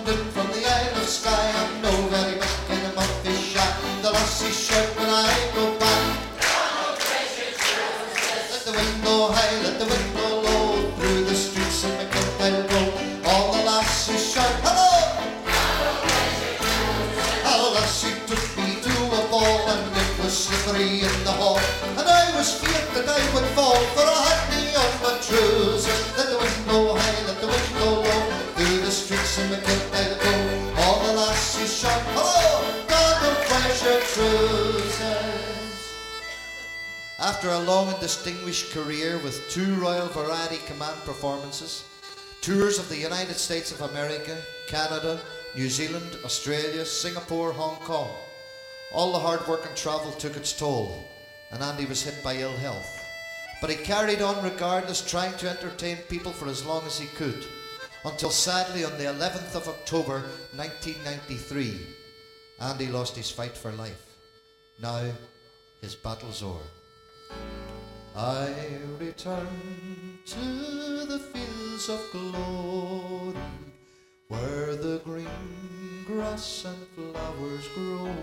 was 20.78 21.18
in 21.18 21.24
the 21.24 21.32
hall. 21.32 21.60
And 21.98 22.08
I 22.08 22.36
was 22.36 22.54
feared 22.60 22.90
that 22.96 23.08
I 23.10 23.22
would 23.34 23.46
fall, 23.58 23.82
for 23.96 24.06
I 24.06 24.20
had 24.30 24.44
me 24.54 24.64
on 24.76 24.92
my 25.02 25.18
trousers. 25.26 26.18
Let 26.18 26.30
the 26.30 26.38
wind 26.38 26.66
blow 26.66 26.96
high, 26.96 27.28
let 27.28 27.42
the 27.42 27.48
wind 27.48 27.70
blow 27.78 28.02
low. 28.02 28.24
Through 28.56 28.82
the 28.82 28.92
streets 28.92 29.38
of 29.40 29.46
McIntyre 29.50 30.18
Road, 30.24 30.78
all 30.78 31.00
the 31.06 31.14
lassies 31.14 31.82
trousers. 34.14 34.98
After 37.20 37.50
a 37.50 37.60
long 37.60 37.90
and 37.90 38.00
distinguished 38.00 38.72
career 38.72 39.20
with 39.20 39.50
two 39.50 39.76
Royal 39.76 40.08
Variety 40.08 40.58
Command 40.66 40.98
performances, 41.06 41.84
tours 42.42 42.80
of 42.80 42.90
the 42.90 42.98
United 42.98 43.36
States 43.36 43.72
of 43.72 43.82
America, 43.82 44.38
Canada, 44.68 45.20
New 45.56 45.70
Zealand, 45.70 46.18
Australia, 46.24 46.86
Singapore, 46.86 47.52
Hong 47.52 47.78
Kong, 47.78 48.10
all 48.94 49.12
the 49.12 49.20
hard 49.20 49.46
work 49.48 49.66
and 49.66 49.76
travel 49.76 50.12
took 50.14 50.36
its 50.36 50.58
toll, 50.58 51.06
and 51.52 51.62
Andy 51.62 51.86
was 51.86 52.04
hit 52.04 52.24
by 52.24 52.38
ill 52.38 52.56
health. 52.58 53.04
But 53.60 53.70
he 53.70 53.76
carried 53.76 54.22
on 54.22 54.44
regardless, 54.44 55.08
trying 55.10 55.36
to 55.38 55.50
entertain 55.50 55.98
people 56.10 56.32
for 56.32 56.48
as 56.48 56.66
long 56.66 56.86
as 56.86 57.00
he 57.00 57.08
could, 57.08 57.46
until 58.06 58.30
sadly 58.30 58.86
on 58.86 58.98
the 58.98 59.06
11th 59.06 59.56
of 59.56 59.68
October 59.68 60.22
1993, 60.56 61.80
Andy 62.62 62.88
lost 62.88 63.16
his 63.16 63.32
fight 63.32 63.58
for 63.58 63.72
life. 63.72 64.06
Now 64.82 65.04
his 65.82 65.96
battle's 65.96 66.44
o'er. 66.44 66.62
I 68.16 68.54
return 69.00 70.20
to 70.26 71.06
the 71.06 71.20
fields 71.20 71.90
of 71.90 72.02
glory 72.12 73.36
where 74.28 74.76
the 74.76 75.00
green 75.04 76.04
grass 76.06 76.66
and 76.66 76.88
flowers 76.96 77.68
grow, 77.76 78.16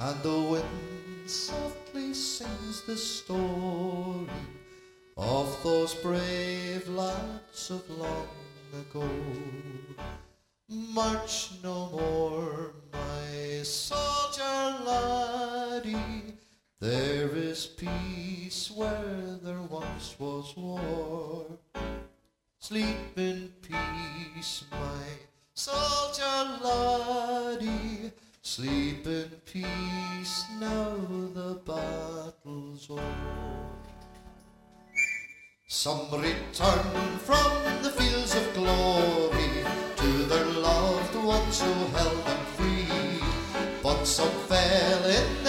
and 0.00 0.22
the 0.22 0.40
wind 0.40 1.30
softly 1.30 2.12
sings 2.14 2.82
the 2.82 2.96
story 2.96 4.26
of 5.16 5.62
those 5.62 5.94
brave 5.94 6.88
lads 6.88 7.70
of 7.70 7.88
long 7.90 8.28
ago. 8.80 9.08
March 10.68 11.50
no 11.62 11.90
more, 11.90 12.72
my 12.92 13.62
soldier 13.62 14.84
laddie. 14.84 16.34
There 16.80 17.28
is 17.36 17.66
peace 17.66 18.70
where 18.70 19.38
there 19.42 19.62
once 19.62 20.16
was 20.18 20.56
war. 20.56 21.46
Sleep 22.58 23.16
in 23.16 23.52
peace, 23.62 24.64
my 24.70 25.04
soldier 25.54 26.58
laddie. 26.64 28.12
Sleep 28.44 29.06
in 29.06 29.30
peace, 29.46 30.44
now 30.58 30.96
the 31.32 31.60
battle's 31.64 32.90
o'er. 32.90 33.00
Some 35.68 36.10
return 36.10 37.18
from 37.18 37.82
the 37.84 37.90
fields 37.90 38.34
of 38.34 38.52
glory 38.52 39.64
to 39.94 40.24
their 40.24 40.44
loved 40.44 41.14
ones 41.14 41.62
who 41.62 41.72
held 41.96 42.24
them 42.26 42.44
free. 42.56 43.22
But 43.80 44.04
some 44.04 44.32
fell 44.48 45.04
in 45.04 45.41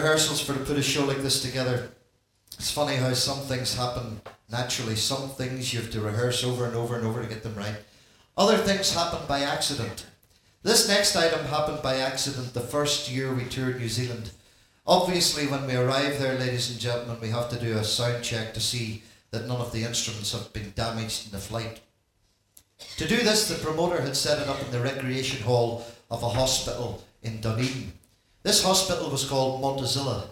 rehearsals 0.00 0.40
for 0.40 0.54
to 0.54 0.60
put 0.60 0.76
a 0.76 0.82
show 0.82 1.04
like 1.04 1.18
this 1.18 1.42
together, 1.42 1.90
it's 2.54 2.70
funny 2.70 2.96
how 2.96 3.12
some 3.14 3.40
things 3.40 3.76
happen 3.76 4.20
naturally. 4.50 4.96
Some 4.96 5.30
things 5.30 5.72
you 5.72 5.80
have 5.80 5.90
to 5.92 6.00
rehearse 6.00 6.44
over 6.44 6.66
and 6.66 6.74
over 6.74 6.96
and 6.96 7.06
over 7.06 7.22
to 7.22 7.28
get 7.28 7.42
them 7.42 7.54
right. 7.54 7.76
Other 8.36 8.58
things 8.58 8.94
happen 8.94 9.20
by 9.28 9.40
accident. 9.40 10.06
This 10.62 10.88
next 10.88 11.16
item 11.16 11.46
happened 11.46 11.82
by 11.82 11.96
accident 11.96 12.52
the 12.52 12.60
first 12.60 13.10
year 13.10 13.32
we 13.32 13.44
toured 13.44 13.78
New 13.78 13.88
Zealand. 13.88 14.30
Obviously, 14.86 15.46
when 15.46 15.66
we 15.66 15.74
arrive 15.76 16.18
there, 16.18 16.38
ladies 16.38 16.70
and 16.70 16.80
gentlemen, 16.80 17.20
we 17.20 17.28
have 17.28 17.48
to 17.50 17.60
do 17.60 17.76
a 17.76 17.84
sound 17.84 18.24
check 18.24 18.52
to 18.54 18.60
see 18.60 19.02
that 19.30 19.46
none 19.46 19.60
of 19.60 19.72
the 19.72 19.84
instruments 19.84 20.32
have 20.32 20.52
been 20.52 20.72
damaged 20.74 21.26
in 21.26 21.32
the 21.32 21.38
flight. 21.38 21.80
To 22.96 23.06
do 23.06 23.18
this, 23.18 23.48
the 23.48 23.62
promoter 23.62 24.00
had 24.00 24.16
set 24.16 24.40
it 24.40 24.48
up 24.48 24.60
in 24.62 24.70
the 24.70 24.80
recreation 24.80 25.42
hall 25.42 25.86
of 26.10 26.22
a 26.22 26.28
hospital 26.28 27.04
in 27.22 27.40
Dunedin. 27.40 27.92
This 28.42 28.64
hospital 28.64 29.10
was 29.10 29.28
called 29.28 29.60
Montezilla, 29.60 30.28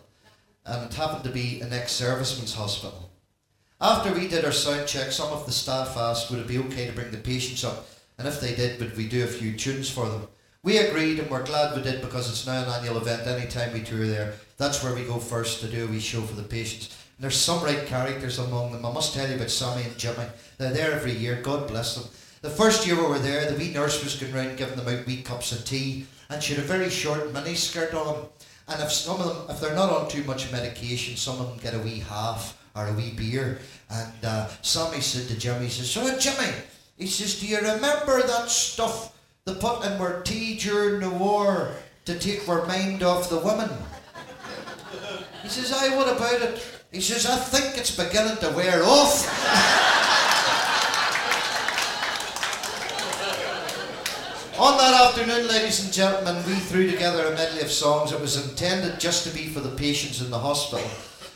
and 0.65 0.87
it 0.87 0.95
happened 0.95 1.25
to 1.25 1.31
be 1.31 1.61
an 1.61 1.75
ex-serviceman's 1.75 2.55
hospital. 2.55 3.11
After 3.83 4.15
we 4.15 4.29
did 4.29 4.47
our 4.47 4.53
sound 4.53 4.89
check, 4.89 5.13
some 5.13 5.31
of 5.31 5.45
the 5.45 5.53
staff 5.53 5.95
asked 5.95 6.31
would 6.31 6.41
it 6.41 6.49
be 6.49 6.57
okay 6.57 6.87
to 6.87 6.93
bring 6.93 7.11
the 7.11 7.19
patients 7.19 7.65
up, 7.65 7.87
and 8.17 8.27
if 8.27 8.41
they 8.41 8.55
did, 8.55 8.81
would 8.81 8.97
we 8.97 9.07
do 9.09 9.25
a 9.25 9.27
few 9.27 9.53
tunes 9.53 9.91
for 9.91 10.09
them. 10.09 10.27
We 10.63 10.79
agreed, 10.79 11.19
and 11.19 11.31
we're 11.31 11.45
glad 11.45 11.77
we 11.77 11.83
did 11.83 12.01
because 12.01 12.31
it's 12.31 12.47
now 12.47 12.63
an 12.63 12.71
annual 12.71 12.97
event. 12.97 13.27
Anytime 13.27 13.75
we 13.75 13.83
tour 13.83 14.07
there, 14.07 14.33
that's 14.57 14.83
where 14.83 14.95
we 14.95 15.05
go 15.05 15.19
first 15.19 15.61
to 15.61 15.69
do 15.69 15.85
a 15.85 15.89
wee 15.89 16.01
show 16.01 16.23
for 16.23 16.35
the 16.35 16.43
patients. 16.43 16.97
And 17.19 17.25
there's 17.25 17.37
some 17.37 17.63
right 17.63 17.85
characters 17.85 18.39
among 18.39 18.73
them. 18.73 18.87
I 18.87 18.93
must 18.93 19.13
tell 19.13 19.29
you 19.29 19.37
about 19.37 19.51
Sammy 19.51 19.83
and 19.83 19.99
Jimmy. 19.99 20.25
They're 20.57 20.73
there 20.73 20.93
every 20.93 21.13
year. 21.13 21.43
God 21.43 21.69
bless 21.69 21.95
them. 21.95 22.09
The 22.41 22.49
first 22.51 22.87
year 22.87 22.97
we 22.97 23.03
were 23.03 23.19
there, 23.19 23.51
the 23.51 23.59
wee 23.59 23.73
nurse 23.73 24.03
was 24.03 24.17
going 24.17 24.33
round 24.33 24.57
giving 24.57 24.77
them 24.77 24.89
out 24.89 25.07
wee 25.07 25.23
cups 25.23 25.53
of 25.53 25.65
tea, 25.67 26.07
and 26.31 26.43
she 26.43 26.55
had 26.55 26.63
a 26.63 26.67
very 26.67 26.91
short 26.91 27.33
mini 27.33 27.55
skirt 27.55 27.95
on. 27.95 28.27
And 28.69 28.83
if 28.83 28.93
some 28.93 29.21
of 29.21 29.27
them, 29.27 29.57
if 29.57 29.61
they're 29.61 29.75
not 29.75 29.91
on 29.91 30.09
too 30.09 30.25
much 30.25 30.53
medication, 30.53 31.17
some 31.17 31.41
of 31.41 31.49
them 31.49 31.59
get 31.59 31.75
a 31.75 31.79
wee 31.79 32.01
half 32.01 32.59
or 32.77 32.87
a 32.87 32.93
wee 32.93 33.13
beer. 33.17 33.61
And 33.91 34.13
uh, 34.25 34.49
Sammy 34.61 35.01
said 35.01 35.29
to 35.29 35.39
Jimmy, 35.39 35.65
he 35.65 35.71
says, 35.71 35.91
"So 35.91 36.19
Jimmy," 36.19 36.53
he 36.99 37.07
says, 37.07 37.41
"Do 37.41 37.47
you 37.47 37.59
remember 37.59 38.21
that 38.23 38.51
stuff 38.51 39.17
they 39.47 39.55
put 39.55 39.85
in 39.85 39.93
our 39.93 40.21
tea 40.23 40.59
during 40.59 41.01
the 41.01 41.11
war 41.11 41.73
to 42.05 42.19
take 42.19 42.47
our 42.49 42.67
mind 42.67 43.03
off 43.03 43.31
the 43.31 43.39
women?" 43.39 43.71
He 45.43 45.49
says, 45.49 45.73
"Aye, 45.73 45.97
what 45.97 46.15
about 46.15 46.43
it?" 46.43 46.63
He 46.93 47.01
says, 47.01 47.25
"I 47.25 47.37
think 47.37 47.79
it's 47.79 47.97
beginning 47.97 48.37
to 48.39 48.51
wear 48.51 48.85
off." 48.85 49.95
On 54.59 54.77
that 54.77 55.01
afternoon, 55.01 55.47
ladies 55.47 55.85
and 55.85 55.93
gentlemen, 55.93 56.35
we 56.45 56.55
threw 56.55 56.91
together 56.91 57.27
a 57.27 57.37
medley 57.37 57.61
of 57.61 57.71
songs. 57.71 58.11
It 58.11 58.21
was 58.21 58.45
intended 58.45 58.99
just 58.99 59.25
to 59.25 59.33
be 59.33 59.47
for 59.47 59.61
the 59.61 59.77
patients 59.77 60.21
in 60.21 60.33
the 60.33 60.39
hospital. 60.41 60.85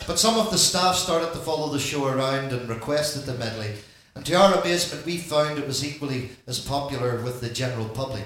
But 0.08 0.18
some 0.18 0.40
of 0.40 0.50
the 0.50 0.58
staff 0.58 0.96
started 0.96 1.32
to 1.32 1.38
follow 1.38 1.68
the 1.68 1.78
show 1.78 2.06
around 2.06 2.52
and 2.52 2.68
requested 2.68 3.22
the 3.22 3.38
medley. 3.38 3.74
And 4.16 4.26
to 4.26 4.34
our 4.34 4.60
amazement, 4.60 5.06
we 5.06 5.18
found 5.18 5.56
it 5.56 5.68
was 5.68 5.84
equally 5.84 6.30
as 6.48 6.58
popular 6.58 7.22
with 7.22 7.40
the 7.40 7.48
general 7.48 7.88
public. 7.90 8.24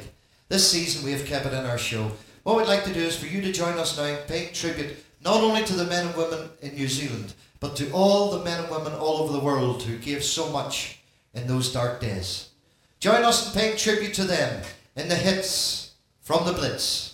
This 0.48 0.70
season, 0.70 1.04
we 1.04 1.12
have 1.12 1.26
kept 1.26 1.44
it 1.44 1.52
in 1.52 1.66
our 1.66 1.76
show. 1.76 2.12
What 2.44 2.56
we'd 2.56 2.66
like 2.66 2.84
to 2.84 2.94
do 2.94 3.00
is 3.00 3.18
for 3.18 3.26
you 3.26 3.42
to 3.42 3.52
join 3.52 3.76
us 3.76 3.98
now 3.98 4.04
and 4.04 4.26
pay 4.26 4.46
tribute 4.46 4.96
not 5.22 5.42
only 5.42 5.62
to 5.64 5.74
the 5.74 5.84
men 5.84 6.06
and 6.06 6.16
women 6.16 6.48
in 6.62 6.74
New 6.74 6.88
Zealand, 6.88 7.34
but 7.60 7.76
to 7.76 7.90
all 7.90 8.30
the 8.30 8.44
men 8.46 8.60
and 8.60 8.70
women 8.70 8.94
all 8.94 9.18
over 9.18 9.34
the 9.34 9.44
world 9.44 9.82
who 9.82 9.98
gave 9.98 10.24
so 10.24 10.50
much 10.50 11.00
in 11.34 11.46
those 11.46 11.70
dark 11.70 12.00
days. 12.00 12.48
Join 12.98 13.24
us 13.24 13.46
in 13.46 13.60
paying 13.60 13.76
tribute 13.76 14.14
to 14.14 14.24
them 14.24 14.62
in 14.96 15.08
the 15.08 15.14
hits 15.14 15.92
from 16.22 16.46
the 16.46 16.52
Blitz. 16.52 17.05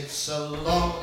It's 0.00 0.28
a 0.28 0.48
long 0.48 0.97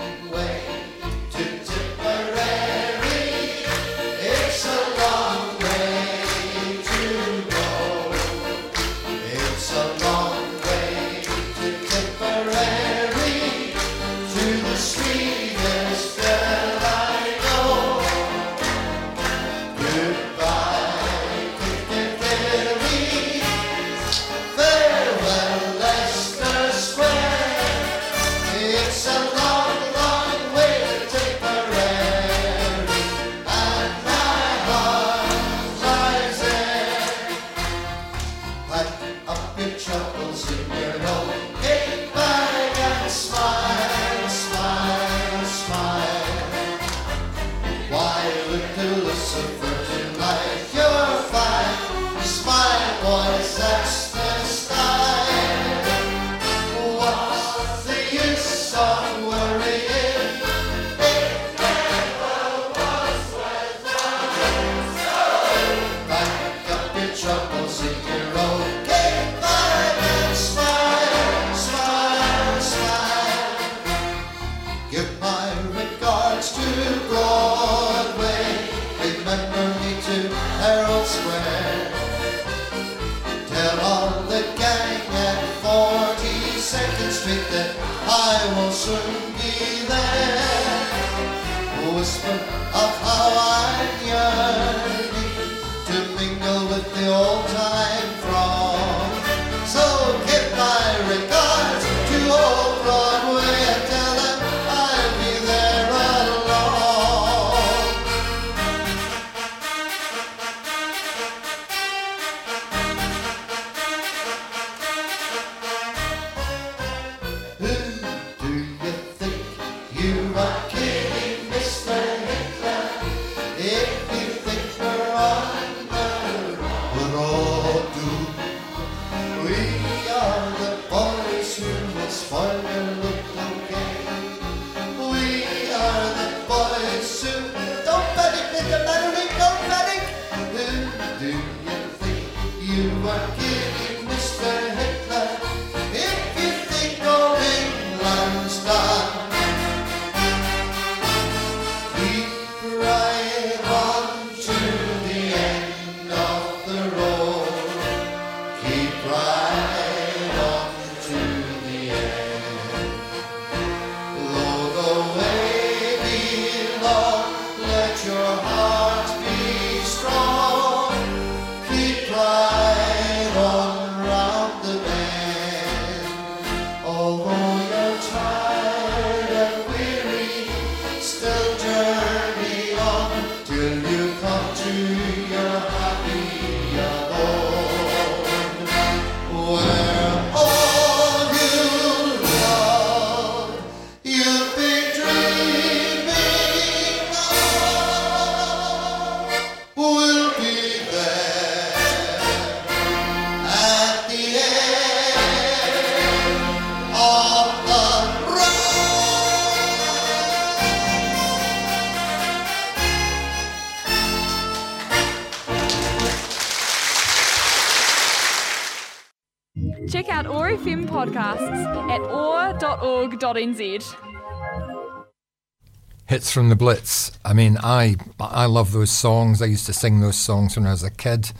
Hits 226.05 226.31
from 226.31 226.49
the 226.49 226.55
Blitz. 226.55 227.11
I 227.25 227.33
mean, 227.33 227.57
I 227.63 227.95
I 228.19 228.45
love 228.45 228.71
those 228.71 228.91
songs. 228.91 229.41
I 229.41 229.45
used 229.45 229.65
to 229.65 229.73
sing 229.73 229.99
those 229.99 230.15
songs 230.15 230.55
when 230.55 230.67
I 230.67 230.71
was 230.71 230.83
a 230.83 230.91
kid. 230.91 231.31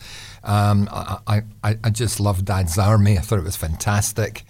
Um, 0.44 0.90
I, 0.92 1.44
I 1.64 1.78
I 1.84 1.90
just 1.92 2.20
loved 2.20 2.46
Dad's 2.46 2.80
Army. 2.80 3.20
I 3.20 3.22
thought 3.22 3.38
it 3.38 3.44
was 3.44 3.56
fantastic, 3.56 4.46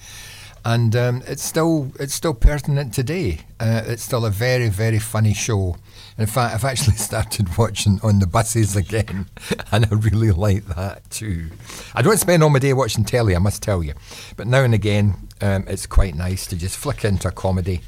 and 0.63 0.95
um, 0.95 1.24
it's 1.28 1.43
still 1.43 1.91
it's 2.00 2.13
still 2.13 2.34
pertinent 2.34 2.93
today. 2.93 3.39
Uh, 3.60 3.82
it's 3.86 4.04
still 4.04 4.26
a 4.26 4.32
very 4.32 4.69
very 4.69 5.00
funny 5.00 5.34
show. 5.34 5.76
In 6.17 6.28
fact, 6.28 6.56
I've 6.56 6.63
actually 6.63 6.95
started 7.10 7.58
watching 7.58 8.00
on 8.02 8.19
the 8.19 8.28
buses 8.28 8.78
again, 8.78 9.28
and 9.74 9.86
I 9.86 9.95
really 9.95 10.32
like 10.32 10.65
that 10.67 11.10
too. 11.10 11.50
I 11.93 12.02
don't 12.02 12.17
spend 12.17 12.43
all 12.43 12.50
my 12.50 12.60
day 12.60 12.71
watching 12.71 13.04
telly, 13.04 13.36
I 13.36 13.39
must 13.39 13.62
tell 13.62 13.84
you, 13.84 13.93
but 14.38 14.48
now 14.48 14.63
and 14.63 14.74
again, 14.74 15.25
um, 15.41 15.65
it's 15.67 15.86
quite 15.86 16.15
nice 16.15 16.48
to 16.48 16.56
just 16.56 16.78
flick 16.78 17.04
into 17.06 17.28
a 17.28 17.32
comedy, 17.32 17.82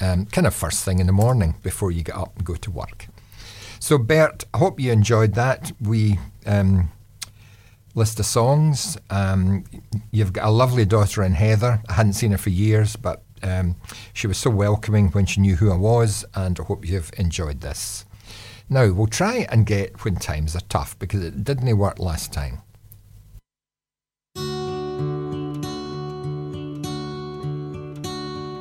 um, 0.00 0.26
kind 0.26 0.46
of 0.46 0.54
first 0.54 0.84
thing 0.84 0.98
in 0.98 1.06
the 1.06 1.12
morning 1.12 1.56
before 1.62 1.90
you 1.90 2.02
get 2.02 2.16
up 2.16 2.36
and 2.36 2.44
go 2.44 2.54
to 2.54 2.70
work. 2.70 3.06
So, 3.80 3.98
Bert, 3.98 4.44
I 4.52 4.58
hope 4.58 4.80
you 4.80 4.90
enjoyed 4.90 5.34
that. 5.34 5.72
We 5.80 6.18
um, 6.46 6.90
list 7.94 8.18
of 8.18 8.26
songs. 8.26 8.96
Um, 9.10 9.64
you've 10.10 10.32
got 10.32 10.46
a 10.46 10.50
lovely 10.50 10.84
daughter 10.84 11.22
in 11.22 11.32
Heather. 11.32 11.80
I 11.88 11.92
hadn't 11.92 12.14
seen 12.14 12.32
her 12.32 12.38
for 12.38 12.50
years, 12.50 12.96
but 12.96 13.22
um, 13.42 13.76
she 14.12 14.26
was 14.26 14.38
so 14.38 14.50
welcoming 14.50 15.08
when 15.08 15.26
she 15.26 15.40
knew 15.40 15.56
who 15.56 15.70
I 15.70 15.76
was, 15.76 16.24
and 16.34 16.58
I 16.58 16.62
hope 16.62 16.86
you've 16.86 17.10
enjoyed 17.18 17.60
this. 17.60 18.04
Now, 18.70 18.90
we'll 18.92 19.06
try 19.06 19.46
and 19.50 19.64
get 19.64 20.04
When 20.04 20.16
Times 20.16 20.54
Are 20.54 20.60
Tough 20.68 20.98
because 20.98 21.24
it 21.24 21.44
didn't 21.44 21.76
work 21.78 21.98
last 21.98 22.32
time. 22.32 22.60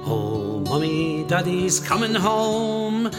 Oh, 0.10 0.62
mummy, 0.62 1.26
daddy's 1.26 1.82
coming 1.82 2.14
home. 2.16 3.12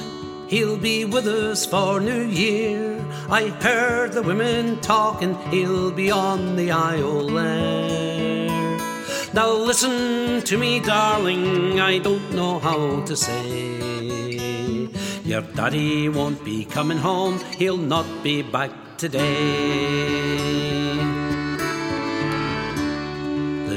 He'll 0.48 0.78
be 0.78 1.04
with 1.04 1.26
us 1.26 1.66
for 1.66 2.00
New 2.00 2.22
Year. 2.24 3.04
I 3.28 3.48
heard 3.48 4.12
the 4.12 4.22
women 4.22 4.80
talking, 4.80 5.34
he'll 5.50 5.90
be 5.90 6.10
on 6.10 6.56
the 6.56 6.68
there. 7.34 8.78
Now 9.34 9.52
listen 9.52 10.40
to 10.44 10.56
me, 10.56 10.80
darling, 10.80 11.78
I 11.78 11.98
don't 11.98 12.32
know 12.32 12.58
how 12.58 13.02
to 13.04 13.14
say. 13.14 14.88
Your 15.24 15.42
daddy 15.42 16.08
won't 16.08 16.42
be 16.42 16.64
coming 16.64 16.96
home, 16.96 17.38
he'll 17.58 17.76
not 17.76 18.06
be 18.22 18.40
back 18.40 18.70
today. 18.96 20.38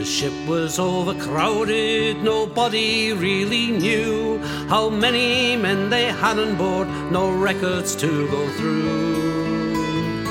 The 0.01 0.07
ship 0.07 0.33
was 0.47 0.79
overcrowded, 0.79 2.23
nobody 2.23 3.13
really 3.13 3.67
knew 3.67 4.39
how 4.67 4.89
many 4.89 5.55
men 5.55 5.91
they 5.91 6.05
had 6.05 6.39
on 6.39 6.55
board, 6.57 6.87
no 7.11 7.29
records 7.29 7.95
to 7.97 8.27
go 8.31 8.49
through. 8.57 10.23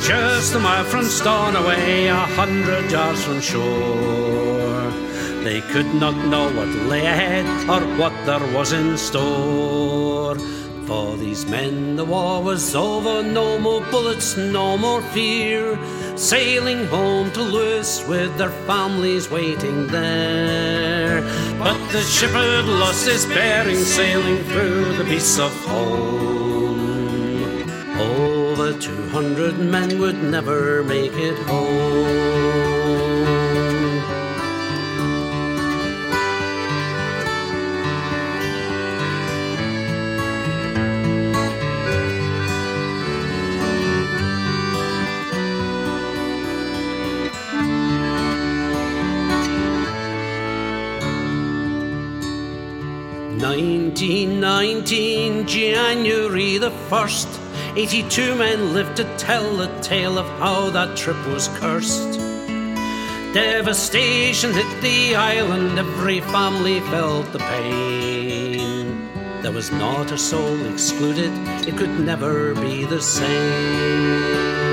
Just 0.00 0.54
a 0.54 0.60
mile 0.60 0.84
from 0.84 1.06
Stornoway, 1.06 2.06
a 2.06 2.14
hundred 2.38 2.88
yards 2.88 3.24
from 3.24 3.40
shore. 3.40 4.92
They 5.42 5.60
could 5.72 5.92
not 5.94 6.14
know 6.28 6.44
what 6.52 6.68
lay 6.86 7.04
ahead 7.04 7.46
or 7.68 7.80
what 7.98 8.14
there 8.26 8.46
was 8.54 8.72
in 8.72 8.96
store. 8.96 10.36
For 10.86 11.16
these 11.16 11.44
men, 11.46 11.96
the 11.96 12.04
war 12.04 12.40
was 12.40 12.76
over, 12.76 13.20
no 13.20 13.58
more 13.58 13.80
bullets, 13.90 14.36
no 14.36 14.78
more 14.78 15.02
fear. 15.02 15.76
Sailing 16.14 16.86
Holm 16.86 17.32
to 17.32 17.42
Lewis 17.42 18.06
with 18.06 18.38
their 18.38 18.52
families 18.68 19.28
waiting 19.28 19.88
there. 19.88 21.22
But 21.58 21.76
the 21.90 22.02
ship 22.02 22.30
had 22.30 22.66
lost 22.66 23.08
its 23.08 23.24
bearing, 23.24 23.78
sailing 23.78 24.44
through 24.44 24.96
the 24.96 25.02
beasts 25.02 25.40
of 25.40 25.52
home. 25.66 26.78
Over 27.98 28.72
200 28.78 29.58
men 29.58 29.98
would 29.98 30.22
never 30.22 30.84
make 30.84 31.14
it 31.14 31.36
home. 31.48 33.15
1919, 53.96 55.46
January 55.46 56.58
the 56.58 56.70
1st, 56.90 57.78
82 57.78 58.34
men 58.34 58.74
lived 58.74 58.98
to 58.98 59.16
tell 59.16 59.56
the 59.56 59.68
tale 59.80 60.18
of 60.18 60.26
how 60.38 60.68
that 60.68 60.98
trip 60.98 61.16
was 61.26 61.48
cursed. 61.54 62.18
Devastation 63.32 64.52
hit 64.52 64.82
the 64.82 65.16
island, 65.16 65.78
every 65.78 66.20
family 66.20 66.80
felt 66.80 67.32
the 67.32 67.38
pain. 67.38 69.08
There 69.40 69.52
was 69.52 69.72
not 69.72 70.12
a 70.12 70.18
soul 70.18 70.66
excluded, 70.66 71.32
it 71.66 71.78
could 71.78 71.98
never 71.98 72.54
be 72.54 72.84
the 72.84 73.00
same. 73.00 74.65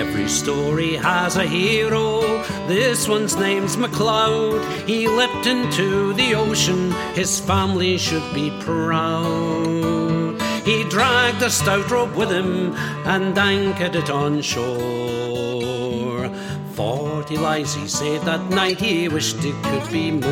Every 0.00 0.28
story 0.28 0.94
has 0.94 1.36
a 1.36 1.44
hero. 1.44 2.42
This 2.66 3.06
one's 3.06 3.36
name's 3.36 3.76
MacLeod. 3.76 4.64
He 4.88 5.06
leapt 5.06 5.46
into 5.46 6.14
the 6.14 6.34
ocean. 6.34 6.90
His 7.12 7.38
family 7.38 7.98
should 7.98 8.32
be 8.32 8.50
proud. 8.60 10.40
He 10.64 10.84
dragged 10.84 11.42
a 11.42 11.50
stout 11.50 11.90
rope 11.90 12.16
with 12.16 12.30
him 12.30 12.72
and 13.04 13.36
anchored 13.36 13.94
it 13.94 14.08
on 14.08 14.40
shore. 14.40 16.30
Forty 16.72 17.36
lives 17.36 17.74
he 17.74 17.86
saved 17.86 18.24
that 18.24 18.48
night. 18.48 18.80
He 18.80 19.06
wished 19.06 19.44
it 19.44 19.62
could 19.64 19.92
be 19.92 20.12
more. 20.12 20.30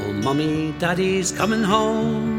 Oh, 0.00 0.12
mummy, 0.24 0.74
daddy's 0.80 1.30
coming 1.30 1.62
home. 1.62 2.35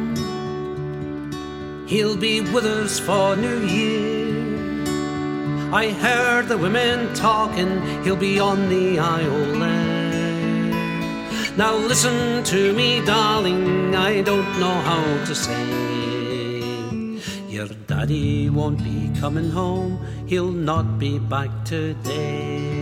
He'll 1.87 2.17
be 2.17 2.41
with 2.41 2.65
us 2.65 2.99
for 2.99 3.37
New 3.37 3.59
Year. 3.65 4.27
I 5.71 5.89
heard 5.91 6.49
the 6.49 6.57
women 6.57 7.13
talking, 7.13 7.81
he'll 8.03 8.17
be 8.17 8.41
on 8.41 8.67
the 8.67 8.99
Isle. 8.99 9.55
Now 11.55 11.75
listen 11.75 12.43
to 12.43 12.73
me, 12.73 13.03
darling, 13.05 13.95
I 13.95 14.21
don't 14.21 14.59
know 14.59 14.75
how 14.89 15.25
to 15.27 15.33
say. 15.33 15.65
Your 17.47 17.69
daddy 17.87 18.49
won't 18.49 18.83
be 18.83 19.09
coming 19.21 19.49
home, 19.49 19.97
he'll 20.27 20.51
not 20.51 20.99
be 20.99 21.19
back 21.19 21.49
today. 21.63 22.76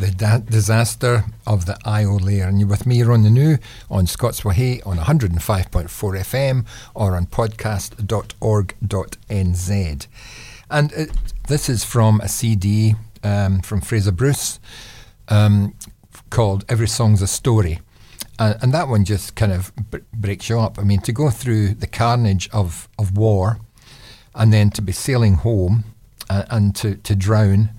The 0.00 0.10
da- 0.12 0.38
disaster 0.38 1.24
of 1.46 1.66
the 1.66 1.74
Iolaire. 1.84 2.48
And 2.48 2.58
you're 2.58 2.70
with 2.70 2.86
me, 2.86 3.02
Ron 3.02 3.22
the 3.22 3.28
New, 3.28 3.58
on 3.90 4.06
Scots 4.06 4.42
Wha 4.42 4.52
Hae 4.52 4.80
on 4.86 4.96
105.4 4.96 5.68
FM 5.68 6.64
or 6.94 7.14
on 7.14 7.26
podcast.org.nz. 7.26 10.06
And 10.70 10.92
it, 10.92 11.10
this 11.48 11.68
is 11.68 11.84
from 11.84 12.18
a 12.22 12.28
CD 12.28 12.94
um, 13.22 13.60
from 13.60 13.82
Fraser 13.82 14.12
Bruce 14.12 14.58
um, 15.28 15.74
called 16.30 16.64
Every 16.66 16.88
Song's 16.88 17.20
a 17.20 17.26
Story. 17.26 17.80
Uh, 18.38 18.54
and 18.62 18.72
that 18.72 18.88
one 18.88 19.04
just 19.04 19.34
kind 19.34 19.52
of 19.52 19.70
b- 19.90 19.98
breaks 20.14 20.48
you 20.48 20.58
up. 20.58 20.78
I 20.78 20.82
mean, 20.82 21.02
to 21.02 21.12
go 21.12 21.28
through 21.28 21.74
the 21.74 21.86
carnage 21.86 22.48
of, 22.54 22.88
of 22.98 23.18
war 23.18 23.60
and 24.34 24.50
then 24.50 24.70
to 24.70 24.80
be 24.80 24.92
sailing 24.92 25.34
home 25.34 25.84
uh, 26.30 26.44
and 26.48 26.74
to, 26.76 26.94
to 26.94 27.14
drown 27.14 27.72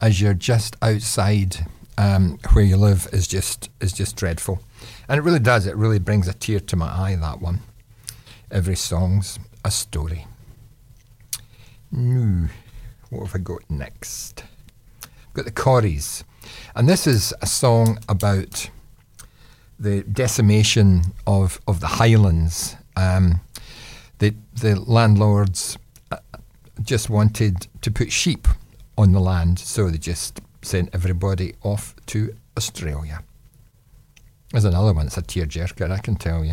as 0.00 0.20
you're 0.20 0.34
just 0.34 0.76
outside 0.82 1.66
um, 1.98 2.38
where 2.52 2.64
you 2.64 2.76
live 2.76 3.08
is 3.12 3.26
just 3.26 3.68
is 3.80 3.92
just 3.92 4.16
dreadful, 4.16 4.60
and 5.08 5.18
it 5.18 5.22
really 5.22 5.38
does. 5.40 5.66
It 5.66 5.76
really 5.76 5.98
brings 5.98 6.28
a 6.28 6.32
tear 6.32 6.60
to 6.60 6.76
my 6.76 6.86
eye. 6.86 7.16
That 7.16 7.40
one. 7.40 7.60
Every 8.50 8.76
song's 8.76 9.38
a 9.64 9.70
story. 9.70 10.26
No, 11.92 12.48
What 13.10 13.26
have 13.26 13.34
I 13.34 13.38
got 13.38 13.68
next? 13.68 14.44
I've 15.04 15.34
got 15.34 15.44
the 15.44 15.50
Corries, 15.52 16.24
and 16.74 16.88
this 16.88 17.06
is 17.06 17.34
a 17.42 17.46
song 17.46 17.98
about 18.08 18.70
the 19.78 20.02
decimation 20.04 21.02
of 21.26 21.60
of 21.66 21.80
the 21.80 21.86
Highlands. 21.86 22.76
Um, 22.96 23.40
the 24.18 24.34
the 24.54 24.78
landlords 24.80 25.76
uh, 26.10 26.18
just 26.82 27.10
wanted 27.10 27.66
to 27.82 27.90
put 27.90 28.10
sheep 28.12 28.48
on 29.00 29.12
the 29.12 29.20
land, 29.20 29.58
so 29.58 29.88
they 29.88 29.96
just 29.96 30.40
sent 30.60 30.90
everybody 30.92 31.54
off 31.62 31.96
to 32.04 32.36
Australia. 32.56 33.22
There's 34.52 34.66
another 34.66 34.92
one, 34.92 35.06
it's 35.06 35.16
a 35.16 35.22
tearjerker, 35.22 35.90
I 35.90 35.98
can 35.98 36.16
tell 36.16 36.44
you. 36.44 36.52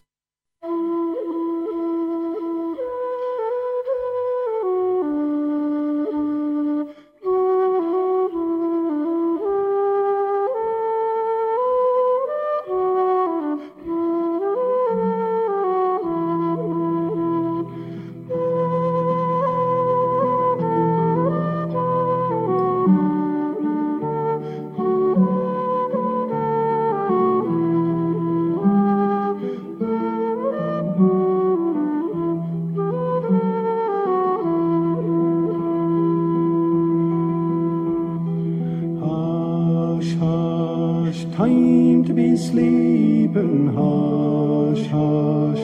Time 41.38 42.04
to 42.04 42.14
be 42.14 42.36
sleeping. 42.36 43.68
Hush, 43.78 44.88
hush, 44.88 45.62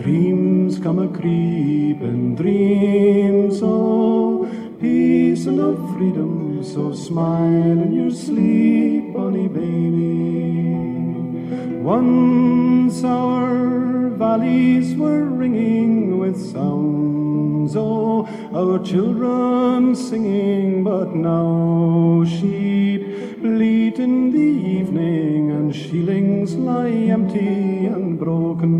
dreams 0.00 0.78
come 0.78 1.00
a 1.00 1.08
creeping. 1.08 2.36
Dreams 2.36 3.60
of 3.60 4.48
peace 4.80 5.46
and 5.46 5.58
of 5.58 5.76
freedom. 5.94 6.62
So 6.62 6.94
smile 6.94 7.78
in 7.86 7.92
your 7.92 8.12
sleep, 8.12 9.14
bonny 9.14 9.48
baby. 9.48 10.76
Once 11.82 13.02
our 13.02 14.10
valleys 14.10 14.94
were 14.94 15.24
ringing 15.24 16.20
with 16.20 16.38
sounds. 16.52 17.74
Oh, 17.74 18.28
our 18.54 18.78
children 18.78 19.96
singing, 19.96 20.84
but 20.84 21.16
now 21.16 22.24
sheep 22.24 22.76
bleat 23.40 23.98
in 23.98 24.12
the 24.22 24.25
and 24.98 25.74
shielings 25.74 26.54
lie 26.54 26.88
empty 26.88 27.86
and 27.86 28.18
broken. 28.18 28.72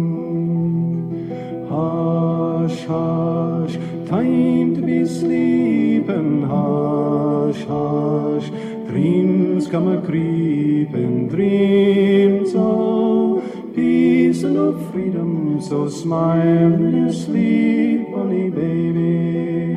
Hush, 1.68 2.84
hush, 2.86 3.74
time 4.08 4.74
to 4.76 4.82
be 4.82 5.04
sleeping. 5.04 6.42
Hush, 6.42 7.64
hush, 7.64 8.48
dreams 8.88 9.66
come 9.68 9.88
a 9.88 10.00
creeping, 10.00 11.28
dreams 11.28 12.54
of 12.54 13.42
peace 13.74 14.42
and 14.42 14.56
of 14.56 14.90
freedom. 14.92 15.60
So 15.60 15.88
smile 15.88 16.74
in 16.74 16.96
your 16.96 17.12
sleep, 17.12 18.08
honey 18.14 18.50
baby. 18.50 19.74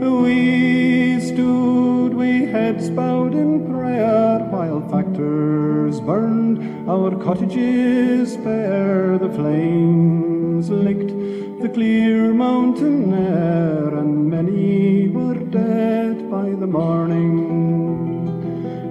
We 0.00 1.20
stood, 1.20 2.14
we 2.14 2.46
heads 2.46 2.90
bowed 2.90 3.34
in 3.34 3.64
prayer 3.70 4.25
factors 5.16 6.00
burned 6.00 6.88
our 6.90 7.10
cottages 7.24 8.36
bare. 8.36 9.16
The 9.18 9.30
flames 9.30 10.68
licked 10.68 11.08
the 11.62 11.70
clear 11.72 12.34
mountain 12.34 13.14
air, 13.14 13.94
and 13.94 14.28
many 14.30 15.08
were 15.08 15.38
dead 15.38 16.30
by 16.30 16.50
the 16.50 16.66
morning. 16.66 17.36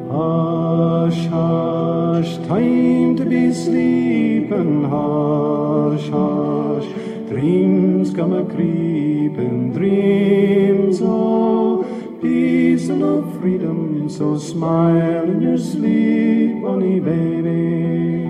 Hush, 0.09 1.27
hush, 1.27 2.37
time 2.47 3.15
to 3.17 3.25
be 3.25 3.53
sleeping. 3.53 4.83
Hush, 4.85 6.09
hush, 6.09 6.87
dreams 7.29 8.13
come 8.13 8.33
a 8.33 8.45
creeping, 8.45 9.73
dreams 9.73 11.01
of 11.03 11.94
peace 12.21 12.89
and 12.89 13.03
of 13.03 13.39
freedom. 13.39 14.09
So 14.09 14.37
smile 14.37 15.29
in 15.29 15.41
your 15.41 15.57
sleep, 15.57 16.63
honey 16.63 16.99
baby. 16.99 18.25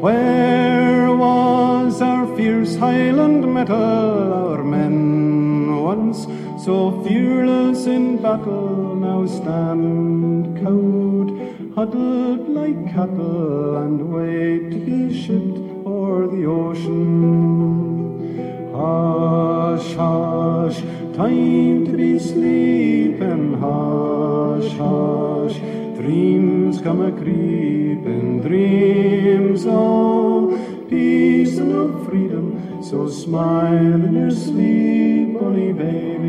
Where 0.00 1.14
was 1.16 2.00
our 2.00 2.26
fierce 2.36 2.76
Highland 2.76 3.52
mettle, 3.52 4.32
our 4.32 4.62
men 4.62 5.82
once 5.82 6.26
so 6.64 7.02
fearless 7.02 7.86
in 7.86 8.20
battle, 8.20 8.94
now 8.94 9.24
stand 9.26 10.58
cowed, 10.58 11.30
huddled 11.74 12.48
like 12.48 12.92
cattle, 12.92 13.76
and 13.78 14.12
wait 14.12 14.70
to 14.72 14.78
be 14.78 15.18
shipped 15.18 15.58
o'er 15.86 16.26
the 16.26 16.44
ocean. 16.44 17.08
Hush, 18.74 19.94
hush, 19.94 20.78
time 21.18 21.84
to 21.84 21.96
be 21.96 22.16
sleeping. 22.16 23.54
Hush, 23.64 24.70
hush, 24.82 25.56
dreams 25.98 26.80
come 26.80 27.00
a 27.06 27.10
creeping, 27.10 28.40
dreams 28.40 29.66
of 29.66 30.88
peace 30.88 31.58
and 31.58 31.72
of 31.72 32.06
freedom. 32.06 32.46
So 32.84 33.08
smile 33.08 34.00
in 34.08 34.14
your 34.14 34.30
sleep, 34.30 35.40
honey 35.40 35.72
baby. 35.72 36.28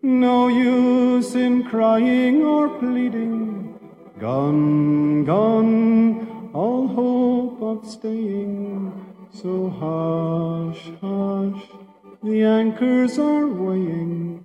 No 0.00 0.48
use 0.48 1.34
in 1.34 1.64
crying 1.64 2.42
or 2.42 2.70
pleading. 2.78 3.78
Gone, 4.18 5.24
gone, 5.24 6.50
all 6.54 6.88
hope 6.88 7.60
of 7.60 7.86
staying. 7.86 8.92
So 9.30 9.52
hush, 9.82 10.82
hush, 11.02 11.79
the 12.22 12.42
anchors 12.42 13.18
are 13.18 13.46
weighing. 13.46 14.44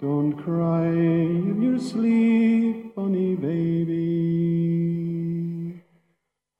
Don't 0.00 0.34
cry 0.34 0.86
in 0.88 1.62
your 1.62 1.78
sleep, 1.78 2.94
honey 2.94 3.34
baby. 3.34 3.94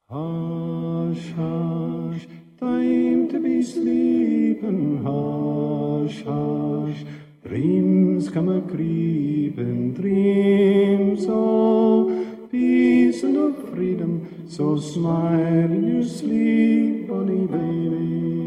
Hush, 0.09 1.33
hush, 1.33 2.27
time 2.59 3.29
to 3.29 3.39
be 3.41 3.63
sleeping. 3.63 5.05
Hush, 5.05 6.25
hush, 6.25 7.05
dreams 7.47 8.31
come 8.31 8.49
a 8.49 8.63
creeping, 8.63 9.93
dreams 9.93 11.27
of 11.29 12.51
peace 12.51 13.23
and 13.23 13.37
of 13.37 13.69
freedom. 13.69 14.49
So 14.49 14.79
smile 14.79 15.71
in 15.71 15.97
your 15.97 16.05
sleep, 16.05 17.11
honey 17.11 17.47
baby. 17.47 18.44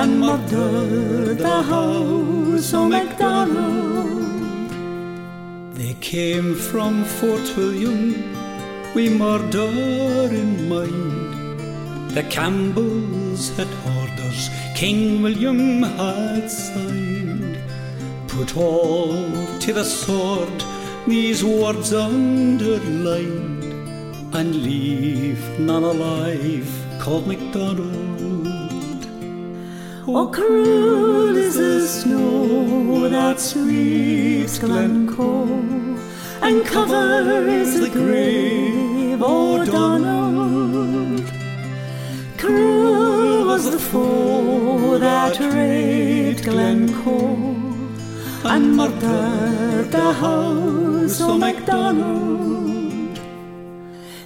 And 0.00 0.20
murdered 0.20 1.38
the 1.38 1.62
house 1.72 2.74
o' 2.74 2.86
MacDonald. 2.86 4.70
They 5.72 5.94
came 6.12 6.54
from 6.54 7.04
Fort 7.16 7.46
William 7.56 8.00
wi' 8.94 9.08
murder 9.08 9.70
in 10.42 10.68
mind. 10.68 11.60
The 12.16 12.24
Campbells 12.24 13.56
had 13.56 13.70
orders, 13.96 14.50
King 14.74 15.22
William 15.22 15.82
had 15.82 16.50
signed. 16.50 17.56
Put 18.28 18.54
all 18.54 19.30
to 19.64 19.72
the 19.72 19.84
sword, 19.84 20.58
these 21.06 21.42
words 21.42 21.94
underlined, 21.94 23.64
and 24.34 24.48
leave 24.62 25.42
none 25.58 25.84
alive 25.84 26.68
called 27.00 27.26
MacDonald. 27.26 28.05
Oh, 30.08 30.28
cruel 30.28 31.36
is 31.36 31.56
the 31.56 31.84
snow 31.84 33.08
that 33.08 33.40
sweeps 33.40 34.60
Glencoe 34.60 35.48
and 36.40 36.64
covers 36.64 37.80
the 37.80 37.90
grave 37.90 39.20
o' 39.20 39.64
Donald. 39.64 41.24
Cruel 42.38 43.46
was 43.46 43.68
the 43.68 43.80
foe 43.80 44.96
that 44.98 45.40
raped 45.40 46.44
Glencoe 46.44 47.34
and 48.44 48.76
murdered 48.76 49.90
the 49.90 50.12
house 50.12 51.20
of 51.20 51.40
MacDonald. 51.40 53.18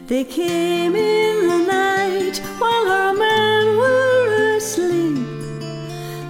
They 0.08 0.24
came 0.24 0.94
in 0.94 1.48
the 1.48 1.58
night 1.64 2.36
while 2.58 2.86
our 2.86 3.14
men 3.14 3.78
were 3.78 4.56
asleep. 4.58 5.29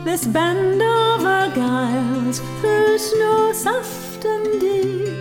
This 0.03 0.27
band 0.27 0.81
of 0.81 1.21
Argylls 1.21 2.41
through 2.61 2.97
snow 2.97 3.53
soft 3.53 4.25
and 4.25 4.59
deep, 4.59 5.13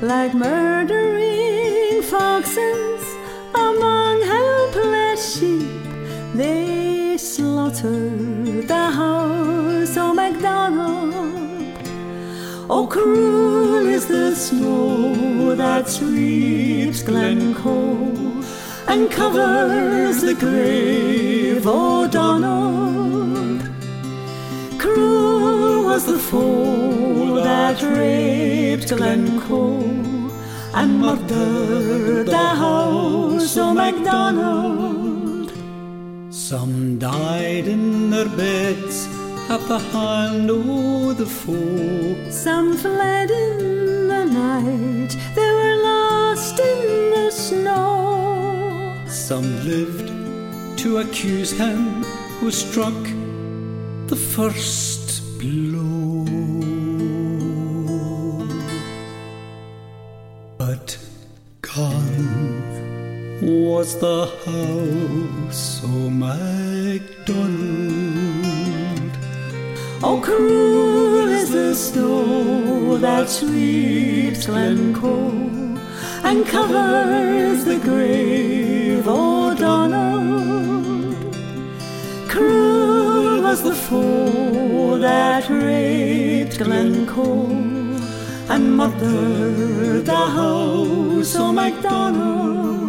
like 0.00 0.32
murdering 0.34 2.00
foxes 2.02 3.04
among 3.54 4.22
helpless 4.22 5.38
sheep, 5.38 5.84
they 6.34 7.18
slaughtered 7.18 8.66
the 8.66 8.90
house 8.90 9.94
of 9.98 10.16
MacDonald. 10.16 11.74
Oh, 12.70 12.86
cruel 12.86 13.86
is 13.86 14.06
the 14.06 14.34
snow 14.34 15.54
that 15.56 15.90
sweeps 15.90 17.02
Glencoe 17.02 18.42
and 18.88 19.10
covers 19.10 20.22
the 20.22 20.34
grave 20.34 21.66
oh, 21.66 22.04
o' 22.04 22.08
Donald. 22.08 23.39
Cruel 24.80 25.84
was 25.84 26.06
the 26.06 26.18
foe 26.18 27.34
that 27.44 27.82
raped 27.82 28.88
Glencoe 28.96 29.84
and 30.72 30.98
murdered 30.98 32.26
the 32.26 32.48
house 32.64 33.58
of 33.58 33.76
MacDonald. 33.76 35.52
Some 36.32 36.98
died 36.98 37.68
in 37.68 38.08
their 38.08 38.30
beds 38.30 39.06
at 39.50 39.60
the 39.68 39.80
hand 39.92 40.48
of 40.48 41.18
the 41.18 41.26
foe. 41.26 42.30
Some 42.30 42.74
fled 42.78 43.30
in 43.30 44.08
the 44.08 44.24
night, 44.24 45.14
they 45.34 45.50
were 45.58 45.76
lost 45.82 46.58
in 46.58 47.10
the 47.10 47.30
snow. 47.30 48.96
Some 49.06 49.48
lived 49.68 50.08
to 50.78 51.00
accuse 51.00 51.50
him 51.52 52.02
who 52.40 52.50
struck 52.50 53.19
the 54.10 54.16
first 54.16 55.22
blow. 55.38 56.24
But 60.58 60.98
gone 61.62 62.60
was 63.40 64.00
the 64.00 64.26
house 64.46 65.84
of 65.84 66.12
MacDonald. 66.24 67.52
Oh, 70.02 70.20
cruel 70.20 71.28
is 71.28 71.50
the 71.52 71.74
snow 71.76 72.98
that 72.98 73.28
sweeps 73.28 74.46
Glencoe 74.46 75.30
and 76.24 76.44
covers 76.46 77.64
the 77.64 77.78
grave 77.78 78.49
was 83.62 83.70
the 83.70 83.88
foe 83.88 84.98
that 84.98 85.48
raped 85.48 86.58
Glencoe 86.58 87.46
and 88.48 88.76
murdered 88.76 90.06
the 90.06 90.16
house 90.16 91.36
of 91.36 91.54
MacDonald. 91.54 92.79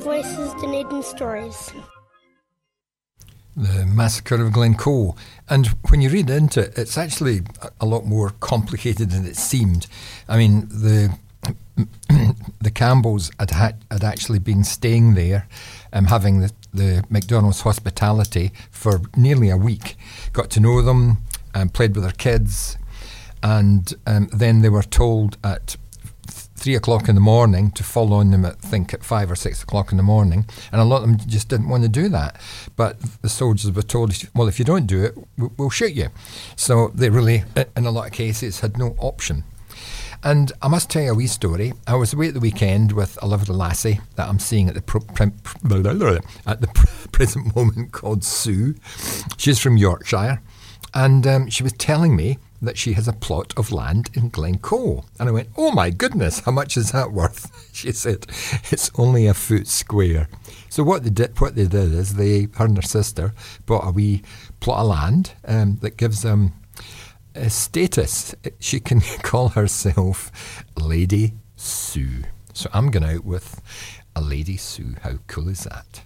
Voices, 0.00 0.54
Dunedin 0.54 1.02
Stories. 1.02 1.72
The 3.56 3.84
Massacre 3.84 4.36
of 4.42 4.52
Glencoe. 4.52 5.14
And 5.48 5.66
when 5.88 6.00
you 6.00 6.08
read 6.08 6.30
into 6.30 6.60
it, 6.60 6.78
it's 6.78 6.96
actually 6.96 7.42
a- 7.80 7.84
lot 7.86 8.06
more 8.06 8.30
complicated 8.40 9.10
than 9.10 9.26
it 9.26 9.36
seemed. 9.36 9.86
I 10.26 10.38
mean, 10.38 10.68
the 10.68 11.18
the 12.60 12.70
Campbells 12.70 13.30
had, 13.38 13.50
had, 13.50 13.84
had 13.90 14.04
actually 14.04 14.38
been 14.38 14.64
staying 14.64 15.14
there, 15.14 15.46
um, 15.92 16.06
having 16.06 16.40
the, 16.40 16.52
the 16.72 17.04
MacDonald's 17.10 17.60
hospitality 17.60 18.52
for 18.70 19.02
nearly 19.16 19.50
a 19.50 19.56
week. 19.56 19.96
Got 20.32 20.50
to 20.50 20.60
know 20.60 20.80
them 20.82 21.18
and 21.54 21.74
played 21.74 21.94
with 21.94 22.04
their 22.04 22.12
kids. 22.12 22.78
And 23.42 23.92
um, 24.06 24.28
then 24.32 24.62
they 24.62 24.68
were 24.68 24.82
told 24.82 25.36
at 25.44 25.76
three 26.60 26.74
o'clock 26.74 27.08
in 27.08 27.14
the 27.14 27.20
morning 27.22 27.70
to 27.72 27.82
fall 27.82 28.12
on 28.12 28.30
them 28.30 28.44
at 28.44 28.58
think 28.60 28.92
at 28.92 29.02
five 29.02 29.30
or 29.30 29.34
six 29.36 29.62
o'clock 29.62 29.90
in 29.90 29.96
the 29.96 30.02
morning, 30.02 30.44
and 30.70 30.80
a 30.80 30.84
lot 30.84 31.02
of 31.02 31.08
them 31.08 31.18
just 31.26 31.48
didn't 31.48 31.68
want 31.70 31.82
to 31.82 31.88
do 31.88 32.08
that. 32.10 32.38
But 32.76 33.00
the 33.22 33.28
soldiers 33.30 33.72
were 33.72 33.82
told, 33.82 34.12
well, 34.34 34.46
if 34.48 34.58
you 34.58 34.64
don't 34.64 34.86
do 34.86 35.02
it, 35.02 35.16
we- 35.38 35.48
we'll 35.56 35.70
shoot 35.70 35.94
you. 35.94 36.08
So 36.56 36.88
they 36.94 37.08
really, 37.10 37.44
in 37.76 37.86
a 37.86 37.90
lot 37.90 38.06
of 38.06 38.12
cases, 38.12 38.60
had 38.60 38.76
no 38.76 38.94
option. 38.98 39.44
And 40.22 40.52
I 40.60 40.68
must 40.68 40.90
tell 40.90 41.02
you 41.02 41.12
a 41.12 41.14
wee 41.14 41.26
story. 41.26 41.72
I 41.86 41.94
was 41.94 42.12
away 42.12 42.28
at 42.28 42.34
the 42.34 42.40
weekend 42.40 42.92
with 42.92 43.16
a 43.22 43.26
lovely 43.26 43.56
lassie 43.56 44.00
that 44.16 44.28
I'm 44.28 44.38
seeing 44.38 44.68
at 44.68 44.74
the 44.74 44.82
at 46.46 46.60
the 46.60 46.66
pr- 46.66 47.08
present 47.12 47.56
moment 47.56 47.92
called 47.92 48.22
Sue. 48.22 48.74
She's 49.38 49.58
from 49.58 49.78
Yorkshire, 49.78 50.42
and 50.92 51.26
um, 51.26 51.48
she 51.48 51.62
was 51.62 51.72
telling 51.72 52.14
me 52.16 52.36
that 52.62 52.78
she 52.78 52.92
has 52.92 53.08
a 53.08 53.12
plot 53.12 53.52
of 53.56 53.72
land 53.72 54.10
in 54.14 54.28
Glencoe. 54.28 55.04
And 55.18 55.28
I 55.28 55.32
went, 55.32 55.48
"Oh 55.56 55.72
my 55.72 55.90
goodness, 55.90 56.40
how 56.40 56.52
much 56.52 56.76
is 56.76 56.92
that 56.92 57.12
worth?" 57.12 57.50
She 57.72 57.92
said, 57.92 58.26
"It's 58.70 58.90
only 58.96 59.26
a 59.26 59.34
foot 59.34 59.66
square." 59.66 60.28
So 60.68 60.82
what 60.82 61.02
they 61.02 61.10
did, 61.10 61.40
what 61.40 61.54
they 61.54 61.66
did 61.66 61.92
is 61.92 62.14
they, 62.14 62.48
her 62.56 62.66
and 62.66 62.76
her 62.76 62.82
sister, 62.82 63.32
bought 63.66 63.86
a 63.86 63.90
wee 63.90 64.22
plot 64.60 64.80
of 64.80 64.88
land 64.88 65.32
um, 65.44 65.78
that 65.80 65.96
gives 65.96 66.22
them 66.22 66.52
a 67.34 67.50
status. 67.50 68.34
She 68.58 68.80
can 68.80 69.00
call 69.22 69.50
herself 69.50 70.30
Lady 70.76 71.34
Sue. 71.56 72.24
So 72.52 72.68
I'm 72.72 72.90
going 72.90 73.04
out 73.04 73.24
with 73.24 73.60
a 74.14 74.20
Lady 74.20 74.56
Sue. 74.56 74.96
How 75.02 75.18
cool 75.26 75.48
is 75.48 75.64
that? 75.64 76.02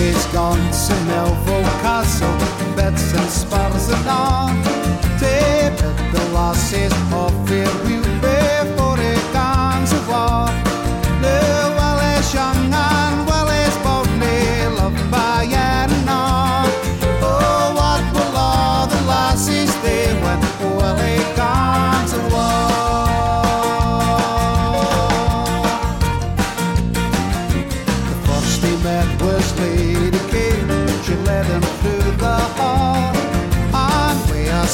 To 0.00 0.94
Melville 1.04 1.62
Castle, 1.82 2.74
beds 2.74 3.12
and 3.12 3.28
spars 3.28 3.90
and 3.90 4.08
all. 4.08 4.48
Take 5.18 5.76
the 6.10 6.30
losses 6.32 6.90
of 7.12 7.30
fear 7.46 7.68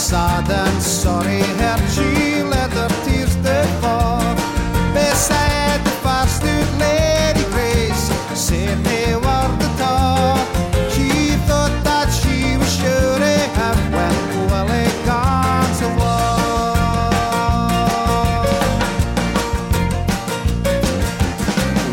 sad 0.07 0.48
and 0.48 0.80
sorry, 0.80 1.42
her 1.59 1.80
she 1.90 2.40
let 2.44 2.70
her 2.70 2.88
tears 3.04 3.34
they 3.38 3.66
fall. 3.80 4.22
Beside 4.94 5.80
the 5.84 5.90
fire 6.04 6.28
Lady 6.78 7.44
Grace, 7.50 8.07
said 8.32 8.78
they 8.84 9.16
were 9.16 9.50
the 9.62 9.70
talk. 9.82 10.46
She 10.94 11.11
thought 11.48 11.74
that 11.82 12.09
she 12.20 12.57
was 12.57 12.72
sure 12.78 13.18
to 13.18 13.36
have 13.59 13.80
well, 13.92 14.18
well, 14.50 14.70
it 14.70 14.96
gone 15.11 15.70
to 15.80 15.88
war. 15.98 16.28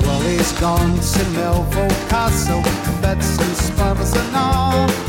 Well, 0.06 0.22
he's 0.30 0.52
gone 0.60 0.94
to 1.14 1.22
Melville 1.32 1.98
Castle, 2.10 2.62
bets 3.02 3.40
and 3.40 3.56
spurs 3.58 4.14
and 4.14 4.36
all. 4.36 5.03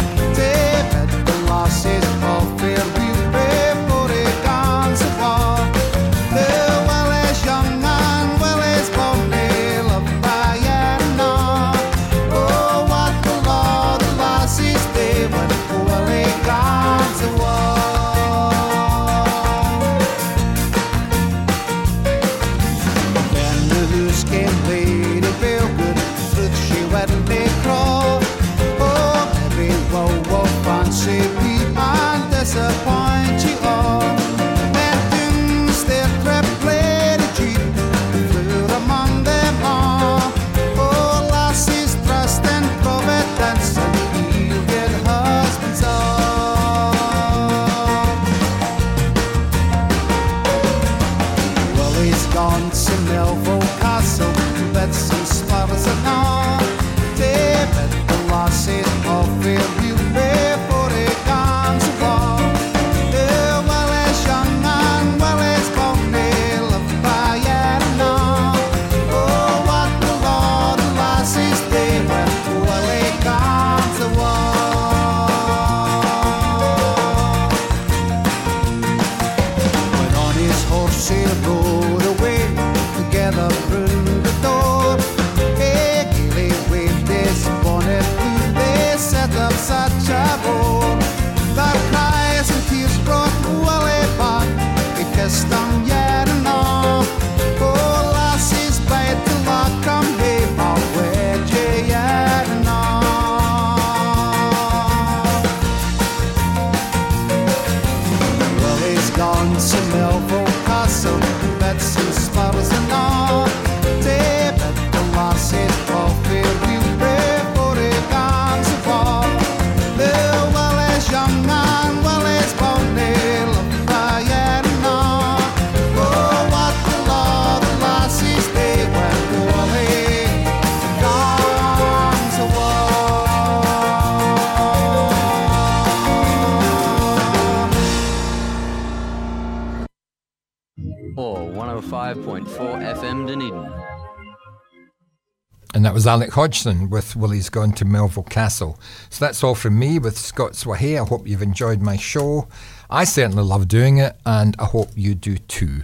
Alec 146.14 146.30
Hodgson 146.30 146.90
with 146.90 147.16
Willie's 147.16 147.50
Gone 147.50 147.72
to 147.72 147.84
Melville 147.84 148.22
Castle. 148.22 148.78
So 149.10 149.24
that's 149.24 149.42
all 149.42 149.56
from 149.56 149.76
me 149.76 149.98
with 149.98 150.16
Scots 150.16 150.64
Wha 150.64 150.74
Hae. 150.74 150.98
I 150.98 151.04
hope 151.04 151.26
you've 151.26 151.42
enjoyed 151.42 151.82
my 151.82 151.96
show. 151.96 152.46
I 152.88 153.02
certainly 153.02 153.42
love 153.42 153.66
doing 153.66 153.98
it, 153.98 154.16
and 154.24 154.54
I 154.60 154.66
hope 154.66 154.90
you 154.94 155.16
do 155.16 155.38
too. 155.38 155.82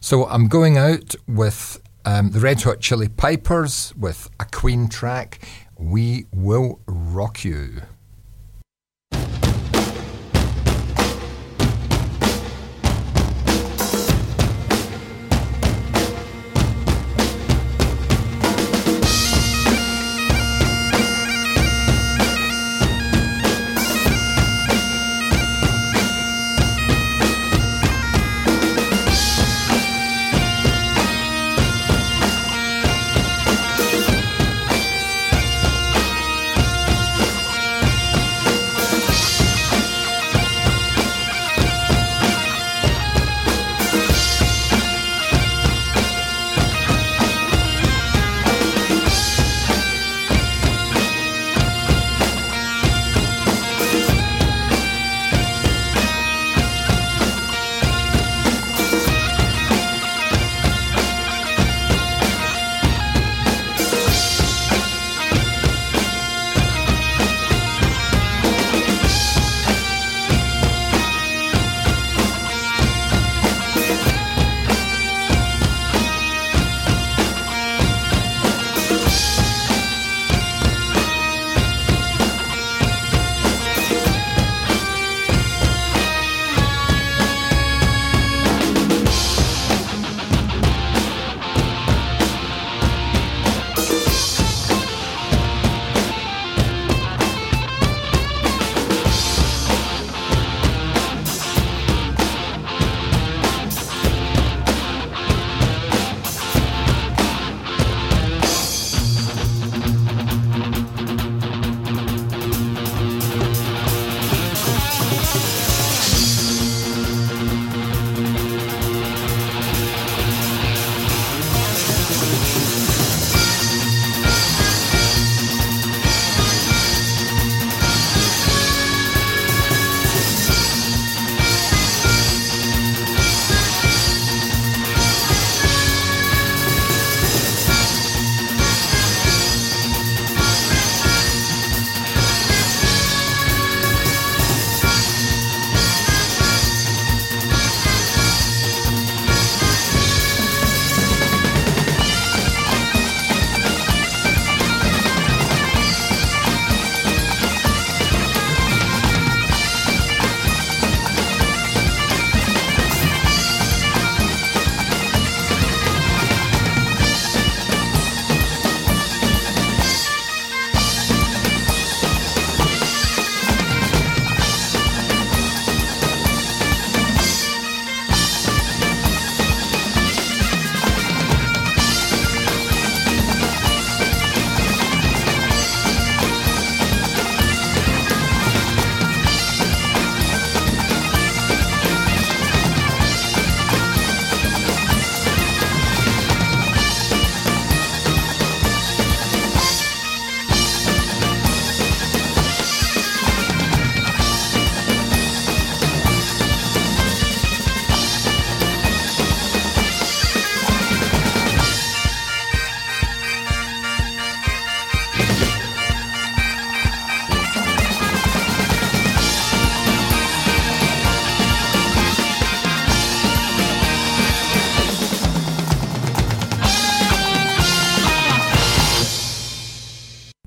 So 0.00 0.24
I'm 0.28 0.48
going 0.48 0.78
out 0.78 1.14
with 1.28 1.78
um, 2.06 2.30
the 2.30 2.40
Red 2.40 2.62
Hot 2.62 2.80
Chili 2.80 3.08
Pipers 3.08 3.92
with 3.98 4.30
a 4.40 4.46
Queen 4.46 4.88
track, 4.88 5.46
We 5.76 6.24
Will 6.32 6.80
Rock 6.86 7.44
You. 7.44 7.82